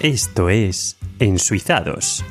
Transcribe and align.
Esto 0.00 0.48
es 0.48 0.96
Ensuizados. 1.18 2.24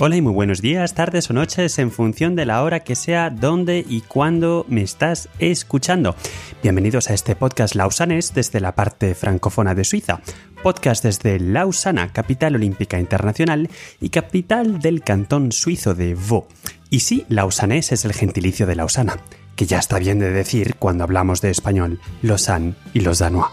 Hola 0.00 0.16
y 0.16 0.20
muy 0.20 0.32
buenos 0.32 0.60
días, 0.60 0.94
tardes 0.94 1.30
o 1.30 1.32
noches 1.32 1.78
en 1.78 1.92
función 1.92 2.34
de 2.34 2.44
la 2.44 2.64
hora 2.64 2.80
que 2.80 2.96
sea, 2.96 3.30
dónde 3.30 3.84
y 3.88 4.00
cuándo 4.00 4.66
me 4.68 4.82
estás 4.82 5.28
escuchando. 5.38 6.16
Bienvenidos 6.60 7.08
a 7.08 7.14
este 7.14 7.36
podcast 7.36 7.76
lausanés 7.76 8.34
desde 8.34 8.58
la 8.58 8.74
parte 8.74 9.14
francófona 9.14 9.76
de 9.76 9.84
Suiza. 9.84 10.22
Podcast 10.64 11.04
desde 11.04 11.38
Lausana, 11.38 12.12
capital 12.12 12.56
olímpica 12.56 12.98
internacional 12.98 13.70
y 14.00 14.08
capital 14.08 14.80
del 14.80 15.02
cantón 15.02 15.52
suizo 15.52 15.94
de 15.94 16.16
Vaud. 16.16 16.46
Y 16.90 16.98
sí, 17.00 17.26
lausanés 17.28 17.92
es 17.92 18.04
el 18.04 18.12
gentilicio 18.12 18.66
de 18.66 18.74
Lausana 18.74 19.18
que 19.60 19.66
ya 19.66 19.78
está 19.78 19.98
bien 19.98 20.18
de 20.18 20.30
decir 20.30 20.76
cuando 20.78 21.04
hablamos 21.04 21.42
de 21.42 21.50
español, 21.50 22.00
Lausanne 22.22 22.76
y 22.94 23.00
Lausannois. 23.00 23.48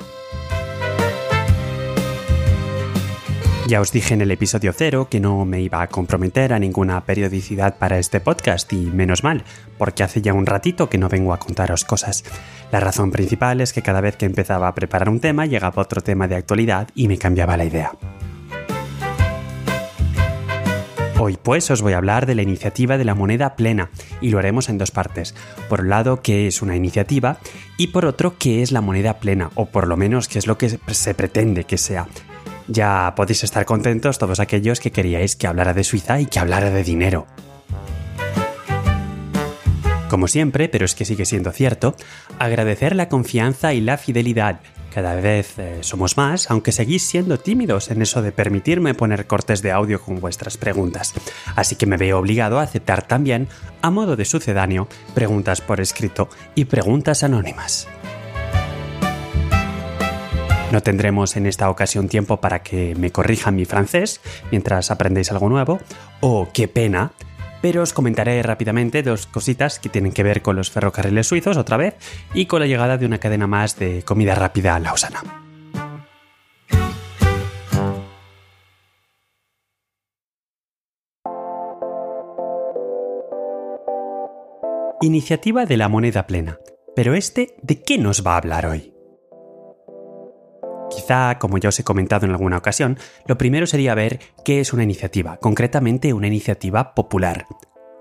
Ya 3.68 3.81
os 3.81 3.91
dije 3.91 4.14
en 4.14 4.22
el 4.22 4.31
episodio 4.31 4.72
cero 4.72 5.09
que 5.12 5.20
no 5.20 5.44
me 5.44 5.59
iba 5.59 5.81
a 5.81 5.90
comprometer 5.90 6.54
a 6.54 6.59
ninguna 6.59 7.04
periodicidad 7.04 7.78
para 7.78 8.00
este 8.00 8.22
podcast 8.22 8.72
y 8.72 8.86
menos 8.86 9.26
mal, 9.26 9.44
porque 9.78 10.04
hace 10.04 10.22
ya 10.22 10.34
un 10.34 10.45
ratito 10.45 10.90
que 10.90 10.98
no 10.98 11.09
vengo 11.09 11.34
a 11.34 11.40
contaros 11.40 11.84
cosas. 11.84 12.23
La 12.72 12.80
razón 12.80 13.12
principal 13.12 13.59
es 13.59 13.73
que 13.73 13.81
cada 13.81 14.00
vez 14.00 14.16
que 14.16 14.28
empezaba 14.28 14.70
a 14.70 14.76
preparar 14.76 15.09
un 15.09 15.20
tema 15.20 15.45
llegaba 15.45 15.81
otro 15.81 16.00
tema 16.00 16.30
de 16.30 16.38
actualidad 16.38 16.88
y 16.95 17.09
me 17.09 17.17
cambiaba 17.17 17.58
la 17.58 17.66
idea. 17.66 17.92
Hoy 21.20 21.35
pues 21.41 21.71
os 21.71 21.81
voy 21.81 21.94
a 21.94 21.98
hablar 21.98 22.27
de 22.27 22.35
la 22.35 22.44
iniciativa 22.44 22.99
de 22.99 23.03
la 23.03 23.16
moneda 23.16 23.55
plena 23.55 23.89
y 24.21 24.30
lo 24.30 24.38
haremos 24.38 24.70
en 24.70 24.77
dos 24.77 24.91
partes. 24.91 25.34
Por 25.67 25.81
un 25.81 25.89
lado, 25.89 26.21
qué 26.21 26.45
es 26.45 26.62
una 26.62 26.75
iniciativa 26.75 27.39
y 27.75 27.88
por 27.88 28.05
otro, 28.05 28.38
qué 28.38 28.62
es 28.62 28.71
la 28.71 28.81
moneda 28.81 29.16
plena 29.16 29.49
o 29.55 29.66
por 29.66 29.88
lo 29.88 29.98
menos 29.98 30.27
qué 30.27 30.38
es 30.38 30.45
lo 30.45 30.59
que 30.59 30.70
se 30.70 31.13
pretende 31.16 31.64
que 31.64 31.80
sea. 31.80 32.08
Ya 32.67 33.14
podéis 33.16 33.44
estar 33.44 33.66
contentos 33.66 34.19
todos 34.19 34.39
aquellos 34.39 34.80
que 34.80 34.92
queríais 34.92 35.36
que 35.36 35.47
hablara 35.47 35.73
de 35.73 35.83
Suiza 35.83 36.22
y 36.22 36.27
que 36.27 36.38
hablara 36.38 36.69
de 36.69 36.83
dinero. 36.83 37.25
Como 40.09 40.27
siempre, 40.27 40.70
pero 40.70 40.86
es 40.86 40.94
que 40.94 41.03
sigue 41.03 41.25
siendo 41.25 41.52
cierto, 41.52 41.95
agradecer 42.38 42.95
la 42.95 43.09
confianza 43.09 43.73
y 43.73 43.81
la 43.81 43.97
fidelidad 43.97 44.59
cada 44.98 45.14
vez 45.14 45.59
eh, 45.59 45.78
somos 45.81 46.17
más, 46.17 46.50
aunque 46.50 46.72
seguís 46.72 47.06
siendo 47.06 47.38
tímidos 47.38 47.92
en 47.92 48.02
eso 48.02 48.23
de 48.23 48.31
permitirme 48.31 48.95
poner 48.95 49.28
cortes 49.28 49.62
de 49.62 49.72
audio 49.72 50.02
con 50.02 50.20
vuestras 50.20 50.58
preguntas. 50.58 51.14
Así 51.56 51.76
que 51.76 51.86
me 51.86 51.98
veo 51.98 52.17
obligado 52.17 52.58
a 52.58 52.64
aceptar 52.64 53.08
también, 53.08 53.48
a 53.84 53.92
modo 53.92 54.16
de 54.16 54.26
sucedáneo, 54.26 54.88
preguntas 55.14 55.62
por 55.62 55.81
escrito 55.81 56.30
y 56.56 56.66
preguntas 56.66 57.22
anónimas. 57.22 57.88
No 60.72 60.81
tendremos 60.81 61.38
en 61.38 61.45
esta 61.45 61.70
ocasión 61.70 62.09
tiempo 62.09 62.42
para 62.42 62.64
que 62.64 62.95
me 62.95 63.11
corrijan 63.11 63.56
mi 63.56 63.66
francés 63.66 64.20
mientras 64.50 64.89
aprendéis 64.89 65.32
algo 65.32 65.48
nuevo, 65.48 65.80
o 66.22 66.50
qué 66.52 66.67
pena, 66.67 67.11
pero 67.68 67.84
os 67.84 67.92
comentaré 67.92 68.42
rápidamente 68.44 69.04
dos 69.04 69.28
cositas 69.28 69.78
que 69.78 69.90
tienen 69.90 70.14
que 70.14 70.23
ver 70.23 70.42
con 70.42 70.56
los 70.56 70.72
ferrocarriles 70.72 71.28
suizos 71.28 71.58
otra 71.58 71.76
vez 71.76 71.96
y 72.34 72.46
con 72.46 72.62
la 72.62 72.66
llegada 72.66 72.98
de 72.98 73.06
una 73.06 73.18
cadena 73.18 73.46
más 73.46 73.78
de 73.78 74.04
comida 74.04 74.36
rápida 74.36 74.73
a 74.73 74.80
Lausana. 74.80 75.22
Iniciativa 85.02 85.66
de 85.66 85.76
la 85.76 85.90
moneda 85.90 86.26
plena. 86.26 86.60
Pero 86.95 87.16
este, 87.16 87.58
¿de 87.62 87.84
qué 87.84 87.98
nos 87.98 88.26
va 88.26 88.36
a 88.36 88.38
hablar 88.38 88.66
hoy? 88.66 88.97
Quizá, 90.98 91.38
como 91.38 91.59
ya 91.59 91.70
os 91.70 91.80
he 91.80 91.84
comentado 91.84 92.26
en 92.26 92.31
alguna 92.31 92.58
ocasión, 92.58 92.98
lo 93.28 93.38
primero 93.38 93.67
sería 93.67 93.94
ver 93.94 94.20
qué 94.44 94.59
es 94.59 94.73
una 94.73 94.81
iniciativa, 94.81 95.38
concretamente 95.38 96.11
una 96.11 96.26
iniciativa 96.26 96.95
popular. 96.95 97.45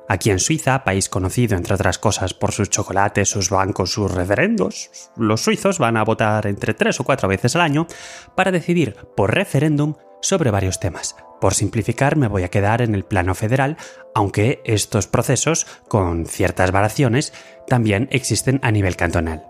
Aquí 0.08 0.30
en 0.30 0.38
Suiza, 0.38 0.82
país 0.82 1.10
conocido 1.10 1.58
entre 1.58 1.74
otras 1.74 1.98
cosas 1.98 2.32
por 2.32 2.52
sus 2.52 2.70
chocolates, 2.70 3.28
sus 3.28 3.50
bancos, 3.50 3.92
sus 3.92 4.10
referendos, 4.10 5.10
los 5.14 5.42
suizos 5.42 5.78
van 5.78 5.98
a 5.98 6.04
votar 6.04 6.46
entre 6.46 6.72
tres 6.72 6.98
o 6.98 7.04
cuatro 7.04 7.28
veces 7.28 7.54
al 7.54 7.60
año 7.60 7.86
para 8.34 8.50
decidir 8.50 8.96
por 9.14 9.34
referéndum 9.34 9.96
sobre 10.22 10.50
varios 10.50 10.80
temas. 10.80 11.16
Por 11.38 11.52
simplificar, 11.52 12.16
me 12.16 12.28
voy 12.28 12.44
a 12.44 12.48
quedar 12.48 12.80
en 12.80 12.94
el 12.94 13.04
plano 13.04 13.34
federal, 13.34 13.76
aunque 14.14 14.62
estos 14.64 15.06
procesos, 15.06 15.66
con 15.88 16.24
ciertas 16.24 16.72
variaciones, 16.72 17.34
también 17.68 18.08
existen 18.10 18.58
a 18.62 18.70
nivel 18.70 18.96
cantonal. 18.96 19.44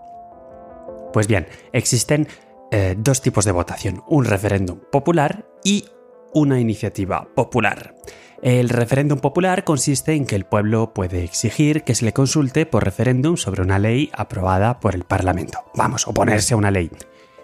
Pues 1.13 1.27
bien, 1.27 1.47
existen 1.71 2.27
eh, 2.71 2.95
dos 2.97 3.21
tipos 3.21 3.45
de 3.45 3.51
votación, 3.51 4.03
un 4.07 4.25
referéndum 4.25 4.79
popular 4.91 5.45
y 5.63 5.85
una 6.33 6.59
iniciativa 6.59 7.27
popular. 7.33 7.95
El 8.41 8.69
referéndum 8.69 9.19
popular 9.19 9.63
consiste 9.63 10.13
en 10.13 10.25
que 10.25 10.35
el 10.35 10.45
pueblo 10.45 10.93
puede 10.93 11.23
exigir 11.23 11.83
que 11.83 11.95
se 11.95 12.05
le 12.05 12.13
consulte 12.13 12.65
por 12.65 12.83
referéndum 12.83 13.35
sobre 13.35 13.63
una 13.63 13.79
ley 13.79 14.11
aprobada 14.13 14.79
por 14.79 14.93
el 14.93 15.05
Parlamento. 15.05 15.65
Vamos, 15.75 16.07
oponerse 16.07 16.53
a 16.53 16.57
una 16.57 16.69
ley. 16.69 16.91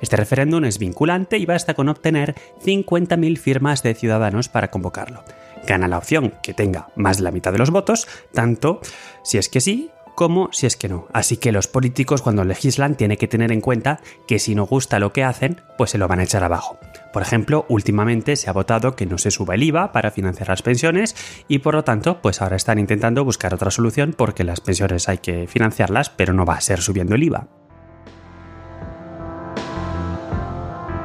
Este 0.02 0.18
referéndum 0.18 0.66
es 0.66 0.78
vinculante 0.78 1.38
y 1.38 1.46
basta 1.46 1.74
con 1.74 1.90
obtener 1.90 2.36
50.000 2.64 3.38
firmas 3.38 3.82
de 3.82 3.96
ciudadanos 3.96 4.50
para 4.50 4.70
convocarlo. 4.70 5.24
Gana 5.66 5.88
la 5.88 5.98
opción 5.98 6.34
que 6.44 6.54
tenga 6.54 6.90
más 6.96 7.18
de 7.18 7.24
la 7.24 7.32
mitad 7.32 7.54
de 7.54 7.58
los 7.58 7.72
votos, 7.72 8.08
tanto 8.34 8.82
si 9.24 9.38
es 9.38 9.48
que 9.48 9.62
sí 9.62 9.90
como 10.16 10.50
si 10.52 10.66
es 10.66 10.76
que 10.76 10.90
no. 10.90 11.08
Así 11.14 11.38
que 11.38 11.52
los 11.52 11.68
políticos 11.68 12.22
cuando 12.22 12.44
legislan 12.44 12.96
tienen 12.96 13.18
que 13.18 13.28
tener 13.28 13.52
en 13.52 13.62
cuenta 13.62 14.00
que 14.28 14.40
si 14.40 14.56
no 14.56 14.66
gusta 14.66 15.00
lo 15.00 15.14
que 15.14 15.24
hacen, 15.24 15.62
pues 15.78 15.92
se 15.92 15.98
lo 15.98 16.08
van 16.08 16.20
a 16.20 16.24
echar 16.24 16.44
abajo. 16.44 16.78
Por 17.12 17.22
ejemplo, 17.22 17.66
últimamente 17.70 18.36
se 18.36 18.50
ha 18.50 18.54
votado 18.54 18.96
que 18.96 19.06
no 19.06 19.18
se 19.18 19.32
suba 19.32 19.56
el 19.56 19.64
IVA 19.64 19.92
para 19.92 20.12
financiar 20.12 20.50
las 20.50 20.62
pensiones 20.62 21.16
y 21.48 21.60
por 21.60 21.76
lo 21.76 21.84
tanto, 21.84 22.22
pues 22.22 22.42
ahora 22.42 22.56
están 22.56 22.80
intentando 22.80 23.24
buscar 23.24 23.54
otra 23.54 23.72
solución 23.72 24.14
porque 24.18 24.44
las 24.44 24.62
pensiones 24.62 25.10
hay 25.10 25.20
que 25.20 25.48
financiarlas, 25.48 26.10
pero 26.10 26.34
no 26.34 26.46
va 26.46 26.56
a 26.56 26.62
ser 26.62 26.82
subiendo 26.82 27.16
el 27.16 27.24
IVA. 27.24 27.48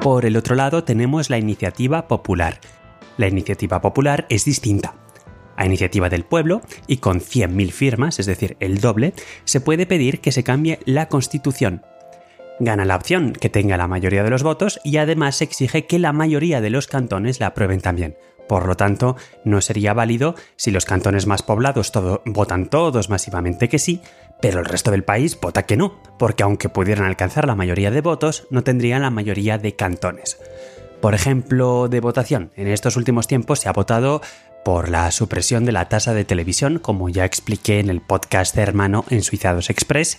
Por 0.00 0.24
el 0.24 0.36
otro 0.36 0.54
lado 0.54 0.84
tenemos 0.84 1.28
la 1.28 1.38
iniciativa 1.38 2.08
popular. 2.08 2.60
La 3.16 3.26
iniciativa 3.26 3.80
popular 3.80 4.26
es 4.28 4.44
distinta 4.44 4.94
a 5.58 5.66
iniciativa 5.66 6.08
del 6.08 6.24
pueblo 6.24 6.62
y 6.86 6.98
con 6.98 7.20
100.000 7.20 7.70
firmas, 7.72 8.18
es 8.18 8.26
decir, 8.26 8.56
el 8.60 8.80
doble, 8.80 9.12
se 9.44 9.60
puede 9.60 9.84
pedir 9.84 10.20
que 10.20 10.32
se 10.32 10.44
cambie 10.44 10.78
la 10.86 11.08
Constitución. 11.08 11.82
Gana 12.60 12.84
la 12.84 12.96
opción 12.96 13.32
que 13.32 13.50
tenga 13.50 13.76
la 13.76 13.88
mayoría 13.88 14.22
de 14.22 14.30
los 14.30 14.42
votos 14.42 14.80
y 14.84 14.96
además 14.96 15.36
se 15.36 15.44
exige 15.44 15.86
que 15.86 15.98
la 15.98 16.12
mayoría 16.12 16.60
de 16.60 16.70
los 16.70 16.86
cantones 16.86 17.40
la 17.40 17.48
aprueben 17.48 17.80
también. 17.80 18.16
Por 18.48 18.66
lo 18.66 18.76
tanto, 18.76 19.16
no 19.44 19.60
sería 19.60 19.92
válido 19.92 20.34
si 20.56 20.70
los 20.70 20.84
cantones 20.84 21.26
más 21.26 21.42
poblados 21.42 21.92
votan 22.24 22.66
todos 22.66 23.10
masivamente 23.10 23.68
que 23.68 23.78
sí, 23.78 24.00
pero 24.40 24.60
el 24.60 24.64
resto 24.64 24.90
del 24.90 25.04
país 25.04 25.38
vota 25.40 25.66
que 25.66 25.76
no, 25.76 26.00
porque 26.18 26.44
aunque 26.44 26.68
pudieran 26.68 27.04
alcanzar 27.04 27.46
la 27.46 27.56
mayoría 27.56 27.90
de 27.90 28.00
votos, 28.00 28.46
no 28.50 28.62
tendrían 28.62 29.02
la 29.02 29.10
mayoría 29.10 29.58
de 29.58 29.74
cantones. 29.76 30.38
Por 31.00 31.14
ejemplo, 31.14 31.88
de 31.88 32.00
votación, 32.00 32.50
en 32.56 32.66
estos 32.66 32.96
últimos 32.96 33.28
tiempos 33.28 33.60
se 33.60 33.68
ha 33.68 33.72
votado 33.72 34.20
por 34.64 34.88
la 34.88 35.10
supresión 35.10 35.64
de 35.64 35.72
la 35.72 35.88
tasa 35.88 36.14
de 36.14 36.24
televisión, 36.24 36.78
como 36.78 37.08
ya 37.08 37.24
expliqué 37.24 37.80
en 37.80 37.90
el 37.90 38.00
podcast 38.00 38.56
hermano 38.56 39.04
en 39.10 39.22
Suizados 39.22 39.70
Express, 39.70 40.18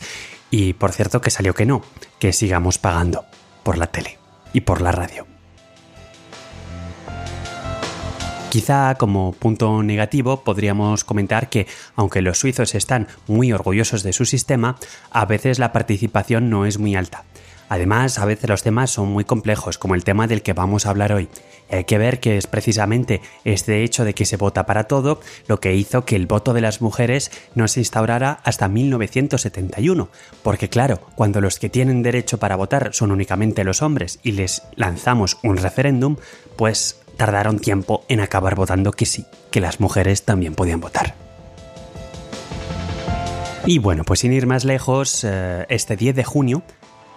y 0.51 0.73
por 0.73 0.91
cierto 0.91 1.21
que 1.21 1.29
salió 1.29 1.53
que 1.53 1.65
no, 1.65 1.83
que 2.19 2.33
sigamos 2.33 2.77
pagando 2.77 3.25
por 3.63 3.77
la 3.77 3.87
tele 3.87 4.17
y 4.53 4.61
por 4.61 4.81
la 4.81 4.91
radio. 4.91 5.27
Quizá 8.49 8.95
como 8.95 9.33
punto 9.33 9.83
negativo 9.83 10.43
podríamos 10.43 11.03
comentar 11.03 11.49
que, 11.49 11.67
aunque 11.95 12.23
los 12.23 12.39
suizos 12.39 12.73
están 12.73 13.07
muy 13.27 13.53
orgullosos 13.53 14.01
de 14.01 14.11
su 14.11 14.25
sistema, 14.25 14.77
a 15.11 15.25
veces 15.25 15.59
la 15.59 15.71
participación 15.71 16.49
no 16.49 16.65
es 16.65 16.79
muy 16.79 16.95
alta. 16.95 17.25
Además, 17.69 18.17
a 18.17 18.25
veces 18.25 18.49
los 18.49 18.63
temas 18.63 18.89
son 18.89 19.11
muy 19.11 19.23
complejos, 19.23 19.77
como 19.77 19.93
el 19.93 20.03
tema 20.03 20.25
del 20.25 20.41
que 20.41 20.53
vamos 20.53 20.87
a 20.87 20.89
hablar 20.89 21.13
hoy. 21.13 21.29
Hay 21.69 21.83
que 21.83 21.97
ver 21.97 22.19
que 22.19 22.37
es 22.37 22.47
precisamente 22.47 23.21
este 23.43 23.83
hecho 23.83 24.05
de 24.05 24.13
que 24.13 24.25
se 24.25 24.37
vota 24.37 24.65
para 24.65 24.85
todo 24.85 25.19
lo 25.47 25.59
que 25.59 25.75
hizo 25.75 26.05
que 26.05 26.15
el 26.15 26.27
voto 26.27 26.53
de 26.53 26.61
las 26.61 26.81
mujeres 26.81 27.31
no 27.55 27.67
se 27.67 27.81
instaurara 27.81 28.39
hasta 28.43 28.67
1971. 28.67 30.09
Porque 30.43 30.69
claro, 30.69 30.99
cuando 31.15 31.41
los 31.41 31.59
que 31.59 31.69
tienen 31.69 32.03
derecho 32.03 32.39
para 32.39 32.55
votar 32.55 32.93
son 32.93 33.11
únicamente 33.11 33.63
los 33.63 33.81
hombres 33.81 34.19
y 34.23 34.31
les 34.33 34.63
lanzamos 34.75 35.37
un 35.43 35.57
referéndum, 35.57 36.17
pues 36.55 37.01
tardaron 37.17 37.59
tiempo 37.59 38.05
en 38.07 38.21
acabar 38.21 38.55
votando 38.55 38.91
que 38.91 39.05
sí, 39.05 39.25
que 39.51 39.59
las 39.59 39.79
mujeres 39.79 40.23
también 40.23 40.55
podían 40.55 40.79
votar. 40.79 41.15
Y 43.65 43.77
bueno, 43.77 44.03
pues 44.03 44.21
sin 44.21 44.33
ir 44.33 44.47
más 44.47 44.63
lejos, 44.63 45.23
eh, 45.23 45.65
este 45.69 45.95
10 45.95 46.15
de 46.15 46.23
junio 46.23 46.63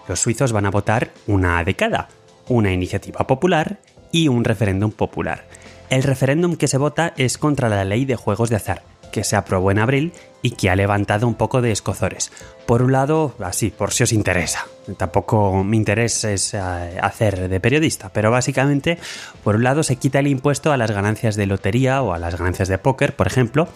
los 0.09 0.21
suizos 0.21 0.53
van 0.53 0.67
a 0.67 0.71
votar 0.71 1.11
una 1.27 1.63
de 1.65 1.75
cada, 1.75 2.09
una 2.49 2.73
iniciativa 2.73 3.27
popular 3.27 3.79
y 4.13 4.29
un 4.29 4.45
referéndum 4.45 4.93
popular. 4.93 5.45
El 5.91 6.05
referéndum 6.05 6.57
que 6.57 6.69
se 6.69 6.79
vota 6.79 7.13
es 7.17 7.37
contra 7.37 7.69
la 7.69 7.85
ley 7.85 8.05
de 8.05 8.17
juegos 8.17 8.51
de 8.51 8.57
azar, 8.57 8.83
que 9.11 9.25
se 9.25 9.37
aprobó 9.37 9.71
en 9.71 9.79
abril 9.79 10.13
y 10.43 10.53
que 10.53 10.71
ha 10.71 10.77
levantado 10.77 11.29
un 11.29 11.35
poco 11.35 11.63
de 11.63 11.71
escozores. 11.71 12.33
Por 12.67 12.83
un 12.83 12.93
lado, 12.93 13.35
así, 13.41 13.71
por 13.71 13.93
si 13.93 14.03
os 14.03 14.13
interesa. 14.13 14.67
Tampoco 14.97 15.63
mi 15.63 15.77
interés 15.77 16.25
es 16.25 16.55
eh, 16.55 16.59
hacer 16.59 17.49
de 17.49 17.61
periodista, 17.61 18.09
pero 18.13 18.33
básicamente, 18.33 18.99
por 19.45 19.55
un 19.55 19.63
lado, 19.63 19.85
se 19.85 19.97
quita 19.97 20.19
el 20.19 20.27
impuesto 20.27 20.73
a 20.73 20.77
las 20.77 20.91
ganancias 20.91 21.37
de 21.37 21.47
lotería 21.47 22.03
o 22.03 22.13
a 22.13 22.19
las 22.19 22.37
ganancias 22.37 22.69
de 22.69 22.79
póker, 22.79 23.15
por 23.15 23.29
ejemplo, 23.29 23.69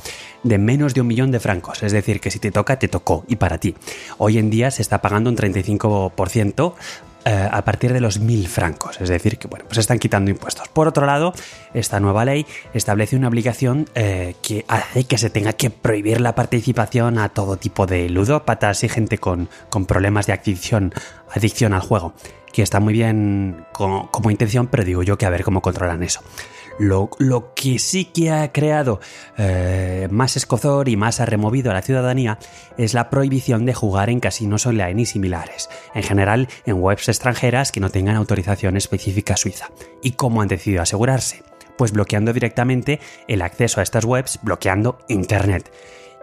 de 0.42 0.58
menos 0.58 0.94
de 0.94 1.02
un 1.02 1.06
millón 1.06 1.30
de 1.30 1.38
francos. 1.38 1.82
Es 1.84 1.92
decir, 1.92 2.20
que 2.20 2.30
si 2.30 2.40
te 2.40 2.50
toca, 2.50 2.78
te 2.78 2.88
tocó 2.88 3.24
y 3.28 3.36
para 3.36 3.58
ti. 3.58 3.76
Hoy 4.18 4.38
en 4.38 4.50
día 4.50 4.70
se 4.72 4.82
está 4.82 5.00
pagando 5.00 5.30
un 5.30 5.36
35% 5.36 6.74
eh, 7.28 7.48
a 7.50 7.64
partir 7.64 7.92
de 7.92 8.00
los 8.00 8.20
mil 8.20 8.46
francos. 8.46 9.00
Es 9.00 9.08
decir, 9.08 9.36
que 9.36 9.48
bueno, 9.48 9.64
pues 9.66 9.78
están 9.78 9.98
quitando 9.98 10.30
impuestos. 10.30 10.68
Por 10.68 10.86
otro 10.86 11.06
lado, 11.06 11.34
esta 11.74 11.98
nueva 11.98 12.24
ley 12.24 12.46
establece 12.72 13.16
una 13.16 13.26
obligación 13.26 13.86
eh, 13.96 14.36
que 14.42 14.64
hace 14.68 15.02
que 15.04 15.18
se 15.18 15.28
tenga 15.28 15.52
que 15.52 15.70
prohibir 15.70 16.20
la 16.20 16.36
participación 16.36 17.18
a 17.18 17.30
todo 17.30 17.56
tipo 17.56 17.84
de 17.84 18.08
ludópatas 18.08 18.84
y 18.84 18.88
gente 18.88 19.18
con, 19.18 19.48
con 19.70 19.86
problemas 19.86 20.28
de 20.28 20.34
adicción, 20.34 20.94
adicción 21.34 21.72
al 21.72 21.80
juego. 21.80 22.14
Que 22.52 22.62
está 22.62 22.78
muy 22.78 22.94
bien 22.94 23.66
como, 23.72 24.08
como 24.12 24.30
intención, 24.30 24.68
pero 24.68 24.84
digo 24.84 25.02
yo 25.02 25.18
que 25.18 25.26
a 25.26 25.30
ver 25.30 25.42
cómo 25.42 25.60
controlan 25.60 26.04
eso. 26.04 26.20
Lo, 26.78 27.08
que 27.54 27.78
sí 27.78 28.04
que 28.04 28.30
ha 28.30 28.52
creado 28.52 29.00
eh, 29.38 30.08
más 30.10 30.36
escozor 30.36 30.88
y 30.88 30.96
más 30.96 31.20
ha 31.20 31.26
removido 31.26 31.70
a 31.70 31.74
la 31.74 31.82
ciudadanía 31.82 32.38
es 32.76 32.92
la 32.92 33.08
prohibición 33.08 33.64
de 33.64 33.74
jugar 33.74 34.10
en 34.10 34.20
casinos 34.20 34.66
online 34.66 35.02
y 35.02 35.06
similares, 35.06 35.70
en 35.94 36.02
general 36.02 36.48
en 36.66 36.80
webs 36.82 37.08
extranjeras 37.08 37.72
que 37.72 37.80
no 37.80 37.90
tengan 37.90 38.16
autorización 38.16 38.76
específica 38.76 39.36
suiza. 39.36 39.70
¿Y 40.02 40.12
cómo 40.12 40.42
han 40.42 40.48
decidido 40.48 40.82
asegurarse? 40.82 41.42
Pues 41.78 41.92
bloqueando 41.92 42.32
directamente 42.32 43.00
el 43.28 43.42
acceso 43.42 43.80
a 43.80 43.82
estas 43.82 44.04
webs, 44.04 44.38
bloqueando 44.42 44.98
Internet. 45.08 45.70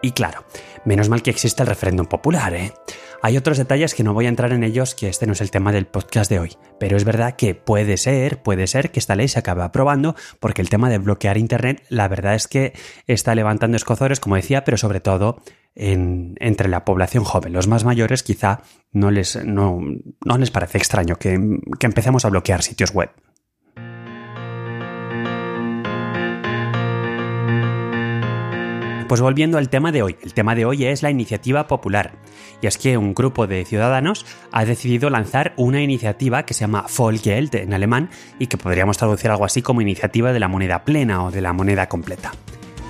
Y 0.01 0.11
claro, 0.11 0.43
menos 0.85 1.09
mal 1.09 1.21
que 1.23 1.31
existe 1.31 1.63
el 1.63 1.67
referéndum 1.67 2.07
popular, 2.07 2.53
¿eh? 2.53 2.73
Hay 3.25 3.37
otros 3.37 3.57
detalles 3.57 3.95
que 3.95 4.03
no 4.03 4.13
voy 4.13 4.25
a 4.25 4.29
entrar 4.29 4.51
en 4.51 4.65
ellos, 4.65 4.95
que 4.95 5.07
este 5.07 5.25
no 5.25 5.31
es 5.31 5.39
el 5.39 5.49
tema 5.49 5.71
del 5.71 5.85
podcast 5.85 6.29
de 6.29 6.39
hoy, 6.39 6.57
pero 6.77 6.97
es 6.97 7.05
verdad 7.05 7.37
que 7.37 7.55
puede 7.55 7.95
ser, 7.95 8.43
puede 8.43 8.67
ser 8.67 8.91
que 8.91 8.99
esta 8.99 9.15
ley 9.15 9.29
se 9.29 9.39
acabe 9.39 9.63
aprobando, 9.63 10.13
porque 10.41 10.61
el 10.61 10.69
tema 10.69 10.89
de 10.89 10.97
bloquear 10.97 11.37
Internet, 11.37 11.85
la 11.87 12.09
verdad 12.09 12.35
es 12.35 12.49
que 12.49 12.73
está 13.07 13.33
levantando 13.33 13.77
escozores, 13.77 14.19
como 14.19 14.35
decía, 14.35 14.65
pero 14.65 14.75
sobre 14.75 14.99
todo 14.99 15.41
en, 15.73 16.35
entre 16.41 16.67
la 16.67 16.83
población 16.83 17.23
joven. 17.23 17.53
Los 17.53 17.69
más 17.69 17.85
mayores 17.85 18.23
quizá 18.23 18.59
no 18.91 19.09
les, 19.09 19.41
no, 19.45 19.79
les 20.37 20.51
parece 20.51 20.77
extraño 20.77 21.15
que, 21.15 21.39
que 21.79 21.85
empecemos 21.85 22.25
a 22.25 22.29
bloquear 22.29 22.61
sitios 22.61 22.91
web. 22.91 23.09
Pues 29.13 29.21
volviendo 29.21 29.59
al 29.59 29.69
tema 29.69 29.91
de 29.91 30.01
hoy, 30.01 30.15
el 30.23 30.33
tema 30.33 30.55
de 30.55 30.65
hoy 30.65 30.85
es 30.85 31.03
la 31.03 31.11
iniciativa 31.11 31.67
popular. 31.67 32.13
Y 32.63 32.65
es 32.65 32.79
que 32.79 32.97
un 32.97 33.13
grupo 33.13 33.45
de 33.45 33.63
ciudadanos 33.63 34.25
ha 34.51 34.65
decidido 34.65 35.11
lanzar 35.11 35.53
una 35.55 35.83
iniciativa 35.83 36.47
que 36.47 36.55
se 36.55 36.61
llama 36.61 36.87
Vollgeld 36.97 37.53
en 37.53 37.75
alemán 37.75 38.09
y 38.39 38.47
que 38.47 38.57
podríamos 38.57 38.97
traducir 38.97 39.29
algo 39.29 39.45
así 39.45 39.61
como 39.61 39.81
iniciativa 39.81 40.33
de 40.33 40.39
la 40.39 40.47
moneda 40.47 40.83
plena 40.83 41.23
o 41.23 41.29
de 41.29 41.41
la 41.41 41.53
moneda 41.53 41.87
completa. 41.87 42.31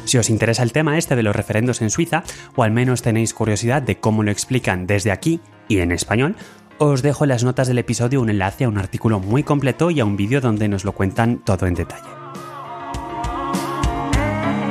Si 0.06 0.18
os 0.18 0.30
interesa 0.30 0.64
el 0.64 0.72
tema 0.72 0.98
este 0.98 1.18
de 1.18 1.24
los 1.24 1.36
referendos 1.36 1.82
en 1.82 1.90
Suiza, 1.90 2.24
o 2.56 2.64
al 2.64 2.72
menos 2.72 3.02
tenéis 3.02 3.34
curiosidad 3.34 3.82
de 3.82 3.98
cómo 3.98 4.24
lo 4.24 4.32
explican 4.32 4.88
desde 4.88 5.12
aquí 5.12 5.42
y 5.68 5.80
en 5.80 5.92
español, 5.92 6.38
os 6.78 7.02
dejo 7.02 7.26
en 7.26 7.32
las 7.32 7.44
notas 7.44 7.68
del 7.68 7.80
episodio 7.80 8.22
un 8.22 8.30
enlace 8.30 8.64
a 8.64 8.70
un 8.70 8.78
artículo 8.78 9.20
muy 9.20 9.44
completo 9.44 9.92
y 9.92 10.00
a 10.00 10.06
un 10.06 10.16
vídeo 10.16 10.40
donde 10.40 10.70
nos 10.70 10.86
lo 10.86 10.94
cuentan 10.94 11.40
todo 11.40 11.68
en 11.68 11.74
detalle. 11.74 12.23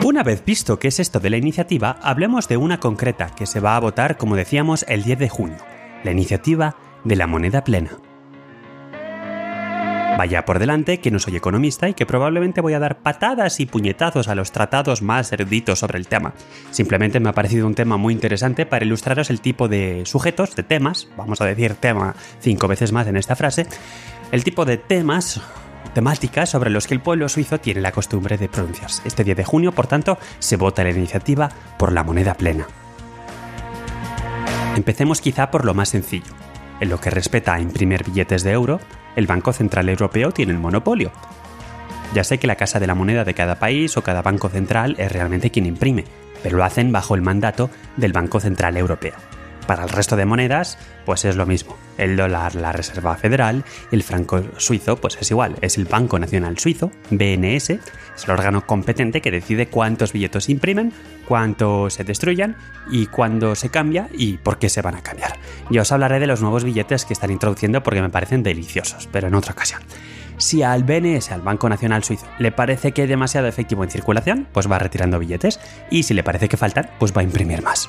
Una 0.05 0.25
vez 0.25 0.45
visto 0.45 0.81
qué 0.81 0.89
es 0.89 0.99
esto 0.99 1.21
de 1.21 1.31
la 1.31 1.37
iniciativa, 1.37 1.97
hablemos 2.03 2.49
de 2.49 2.57
una 2.57 2.81
concreta 2.81 3.31
que 3.37 3.47
se 3.47 3.61
va 3.61 3.77
a 3.77 3.81
votar, 3.81 4.17
como 4.17 4.35
decíamos, 4.35 4.85
el 4.89 5.05
10 5.05 5.17
de 5.21 5.29
junio, 5.29 5.59
la 6.03 6.11
iniciativa 6.11 6.75
de 7.05 7.15
la 7.15 7.29
moneda 7.29 7.63
plena. 7.63 7.91
Vaya 10.19 10.45
por 10.45 10.59
delante 10.59 10.99
que 10.99 11.13
no 11.13 11.21
soy 11.21 11.37
economista 11.37 11.89
y 11.89 11.95
que 11.95 12.05
probablemente 12.05 12.61
voy 12.61 12.75
a 12.75 12.81
dar 12.81 12.99
patadas 12.99 13.61
y 13.61 13.67
puñetazos 13.67 14.27
a 14.27 14.35
los 14.35 14.51
tratados 14.51 15.03
más 15.03 15.33
eruditos 15.33 15.79
sobre 15.79 15.99
el 15.99 16.09
tema. 16.09 16.35
Simplemente 16.73 17.21
me 17.21 17.29
ha 17.29 17.35
parecido 17.35 17.69
un 17.69 17.77
tema 17.77 17.97
muy 17.97 18.13
interesante 18.13 18.67
para 18.67 18.85
ilustraros 18.85 19.31
el 19.31 19.41
tipo 19.41 19.69
de 19.69 20.03
sujetos, 20.05 20.57
de 20.57 20.65
temas, 20.65 21.09
vamos 21.17 21.41
a 21.41 21.47
decir 21.47 21.75
tema 21.75 22.17
cinco 22.41 22.67
veces 22.67 22.91
más 22.91 23.07
en 23.07 23.17
esta 23.17 23.37
frase, 23.37 23.69
el 24.33 24.43
tipo 24.43 24.65
de 24.65 24.79
temas 24.79 25.41
temáticas 25.95 26.51
sobre 26.51 26.71
los 26.71 26.87
que 26.87 26.95
el 26.95 27.01
pueblo 27.01 27.29
suizo 27.29 27.59
tiene 27.59 27.81
la 27.81 27.93
costumbre 27.93 28.39
de 28.39 28.49
pronunciarse. 28.49 29.03
Este 29.05 29.25
10 29.25 29.37
de 29.37 29.45
junio, 29.45 29.73
por 29.73 29.87
tanto, 29.87 30.19
se 30.39 30.57
vota 30.57 30.85
la 30.85 30.91
iniciativa 30.91 31.49
por 31.79 31.93
la 31.93 32.05
moneda 32.05 32.35
plena. 32.35 32.67
Empecemos 34.77 35.21
quizá 35.21 35.51
por 35.51 35.65
lo 35.65 35.75
más 35.75 35.91
sencillo. 35.91 36.33
En 36.81 36.89
lo 36.89 36.99
que 36.99 37.11
respecta 37.11 37.55
a 37.55 37.61
imprimir 37.61 38.05
billetes 38.05 38.43
de 38.43 38.53
euro, 38.53 38.81
el 39.17 39.27
Banco 39.27 39.53
Central 39.53 39.89
Europeo 39.89 40.33
tiene 40.33 40.53
el 40.53 40.59
monopolio. 40.59 41.13
Ya 42.15 42.25
sé 42.25 42.39
que 42.39 42.47
la 42.47 42.57
casa 42.57 42.81
de 42.81 42.87
la 42.87 42.95
moneda 42.95 43.25
de 43.25 43.35
cada 43.35 43.59
país 43.59 43.97
o 43.97 44.03
cada 44.03 44.23
banco 44.23 44.49
central 44.49 44.97
es 44.99 45.13
realmente 45.13 45.51
quien 45.51 45.67
imprime, 45.67 46.05
pero 46.43 46.59
lo 46.59 46.65
hacen 46.65 46.93
bajo 46.93 47.15
el 47.15 47.23
mandato 47.23 47.71
del 47.97 48.13
Banco 48.13 48.41
Central 48.41 48.77
Europeo. 48.77 49.15
Para 49.67 49.85
el 49.85 49.89
resto 49.89 50.17
de 50.17 50.27
monedas, 50.27 50.79
pues 51.05 51.25
es 51.25 51.37
lo 51.37 51.47
mismo. 51.47 51.77
El 51.99 52.17
dólar, 52.17 52.55
la 52.55 52.73
Reserva 52.73 53.17
Federal, 53.17 53.65
el 53.91 54.03
franco 54.03 54.43
suizo, 54.57 54.97
pues 54.97 55.17
es 55.21 55.31
igual. 55.31 55.57
Es 55.61 55.79
el 55.79 55.85
Banco 55.85 56.19
Nacional 56.19 56.59
Suizo, 56.59 56.91
BNS, 57.11 57.71
es 57.71 58.25
el 58.25 58.31
órgano 58.31 58.67
competente 58.67 59.21
que 59.21 59.31
decide 59.31 59.69
cuántos 59.69 60.13
billetes 60.13 60.45
se 60.45 60.53
imprimen, 60.53 60.93
cuántos 61.27 61.95
se 61.95 62.05
destruyan 62.05 62.57
y 62.91 63.07
cuándo 63.07 63.55
se 63.55 63.71
cambia 63.71 64.09
y 64.13 64.39
por 64.39 64.59
qué 64.59 64.69
se 64.69 64.83
van 64.83 64.97
a 64.97 65.03
cambiar. 65.03 65.35
Yo 65.71 65.83
os 65.83 65.93
hablaré 65.93 66.19
de 66.19 66.27
los 66.27 66.43
nuevos 66.43 66.65
billetes 66.65 67.05
que 67.05 67.13
están 67.13 67.31
introduciendo 67.31 67.83
porque 67.83 68.03
me 68.03 68.11
parecen 68.11 68.43
deliciosos, 68.43 69.09
pero 69.13 69.29
en 69.29 69.35
otra 69.35 69.53
ocasión. 69.53 69.83
Si 70.39 70.63
al 70.63 70.83
BNS, 70.83 71.31
al 71.31 71.43
Banco 71.43 71.69
Nacional 71.69 72.03
Suizo, 72.03 72.27
le 72.39 72.51
parece 72.51 72.93
que 72.93 73.03
hay 73.03 73.09
demasiado 73.09 73.47
efectivo 73.47 73.85
en 73.85 73.91
circulación, 73.91 74.49
pues 74.53 74.71
va 74.71 74.79
retirando 74.79 75.19
billetes 75.19 75.61
y 75.91 76.03
si 76.03 76.15
le 76.15 76.25
parece 76.25 76.49
que 76.49 76.57
faltan, 76.57 76.91
pues 76.99 77.13
va 77.17 77.21
a 77.21 77.25
imprimir 77.25 77.63
más. 77.63 77.89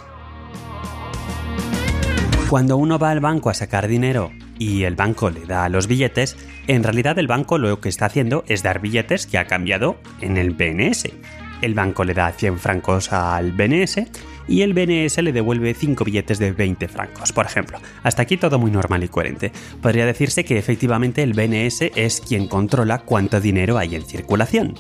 Cuando 2.54 2.78
uno 2.78 3.00
va 3.00 3.10
al 3.10 3.20
banco 3.20 3.50
a 3.50 3.56
sacar 3.56 3.88
dinero 3.88 4.32
y 4.60 4.84
el 4.84 4.96
banco 4.96 5.32
le 5.32 5.48
da 5.48 5.68
los 5.70 5.88
billetes, 5.88 6.38
en 6.68 6.84
realidad 6.84 7.18
el 7.18 7.26
banco 7.26 7.58
lo 7.58 7.82
que 7.82 7.90
está 7.90 8.06
haciendo 8.06 8.44
es 8.48 8.62
dar 8.62 8.80
billetes 8.80 9.26
que 9.26 9.40
ha 9.40 9.48
cambiado 9.48 9.98
en 10.22 10.38
el 10.38 10.52
BNS. 10.52 11.06
El 11.64 11.74
banco 11.74 12.04
le 12.04 12.14
da 12.14 12.32
100 12.32 12.60
francos 12.60 13.12
al 13.12 13.54
BNS 13.54 14.04
y 14.48 14.62
el 14.62 14.76
BNS 14.76 15.18
le 15.24 15.34
devuelve 15.34 15.74
5 15.74 16.04
billetes 16.04 16.38
de 16.38 16.52
20 16.52 16.88
francos, 16.90 17.34
por 17.34 17.48
ejemplo. 17.48 17.80
Hasta 18.04 18.22
aquí 18.22 18.38
todo 18.38 18.60
muy 18.60 18.70
normal 18.70 19.04
y 19.04 19.08
coherente. 19.08 19.52
Podría 19.82 20.06
decirse 20.06 20.46
que 20.46 20.60
efectivamente 20.60 21.24
el 21.24 21.34
BNS 21.34 21.90
es 21.96 22.22
quien 22.22 22.48
controla 22.48 23.00
cuánto 23.00 23.42
dinero 23.42 23.80
hay 23.80 23.96
en 23.96 24.06
circulación. 24.06 24.76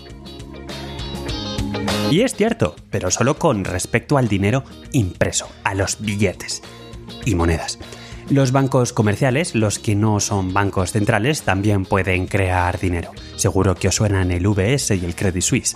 Y 2.12 2.22
es 2.22 2.36
cierto, 2.36 2.76
pero 2.92 3.10
solo 3.10 3.40
con 3.40 3.66
respecto 3.66 4.20
al 4.20 4.28
dinero 4.28 4.64
impreso, 4.92 5.50
a 5.64 5.74
los 5.74 6.00
billetes 6.00 6.62
y 7.26 7.36
monedas. 7.36 7.80
Los 8.30 8.52
bancos 8.52 8.94
comerciales, 8.94 9.54
los 9.54 9.80
que 9.80 9.96
no 9.96 10.20
son 10.20 10.54
bancos 10.54 10.92
centrales, 10.92 11.44
también 11.44 11.86
pueden 11.86 12.26
crear 12.26 12.80
dinero. 12.80 13.12
Seguro 13.36 13.76
que 13.76 13.90
os 13.90 13.96
suenan 13.96 14.32
el 14.32 14.48
VS 14.48 14.96
y 14.96 15.06
el 15.06 15.16
Credit 15.16 15.42
Suisse. 15.42 15.76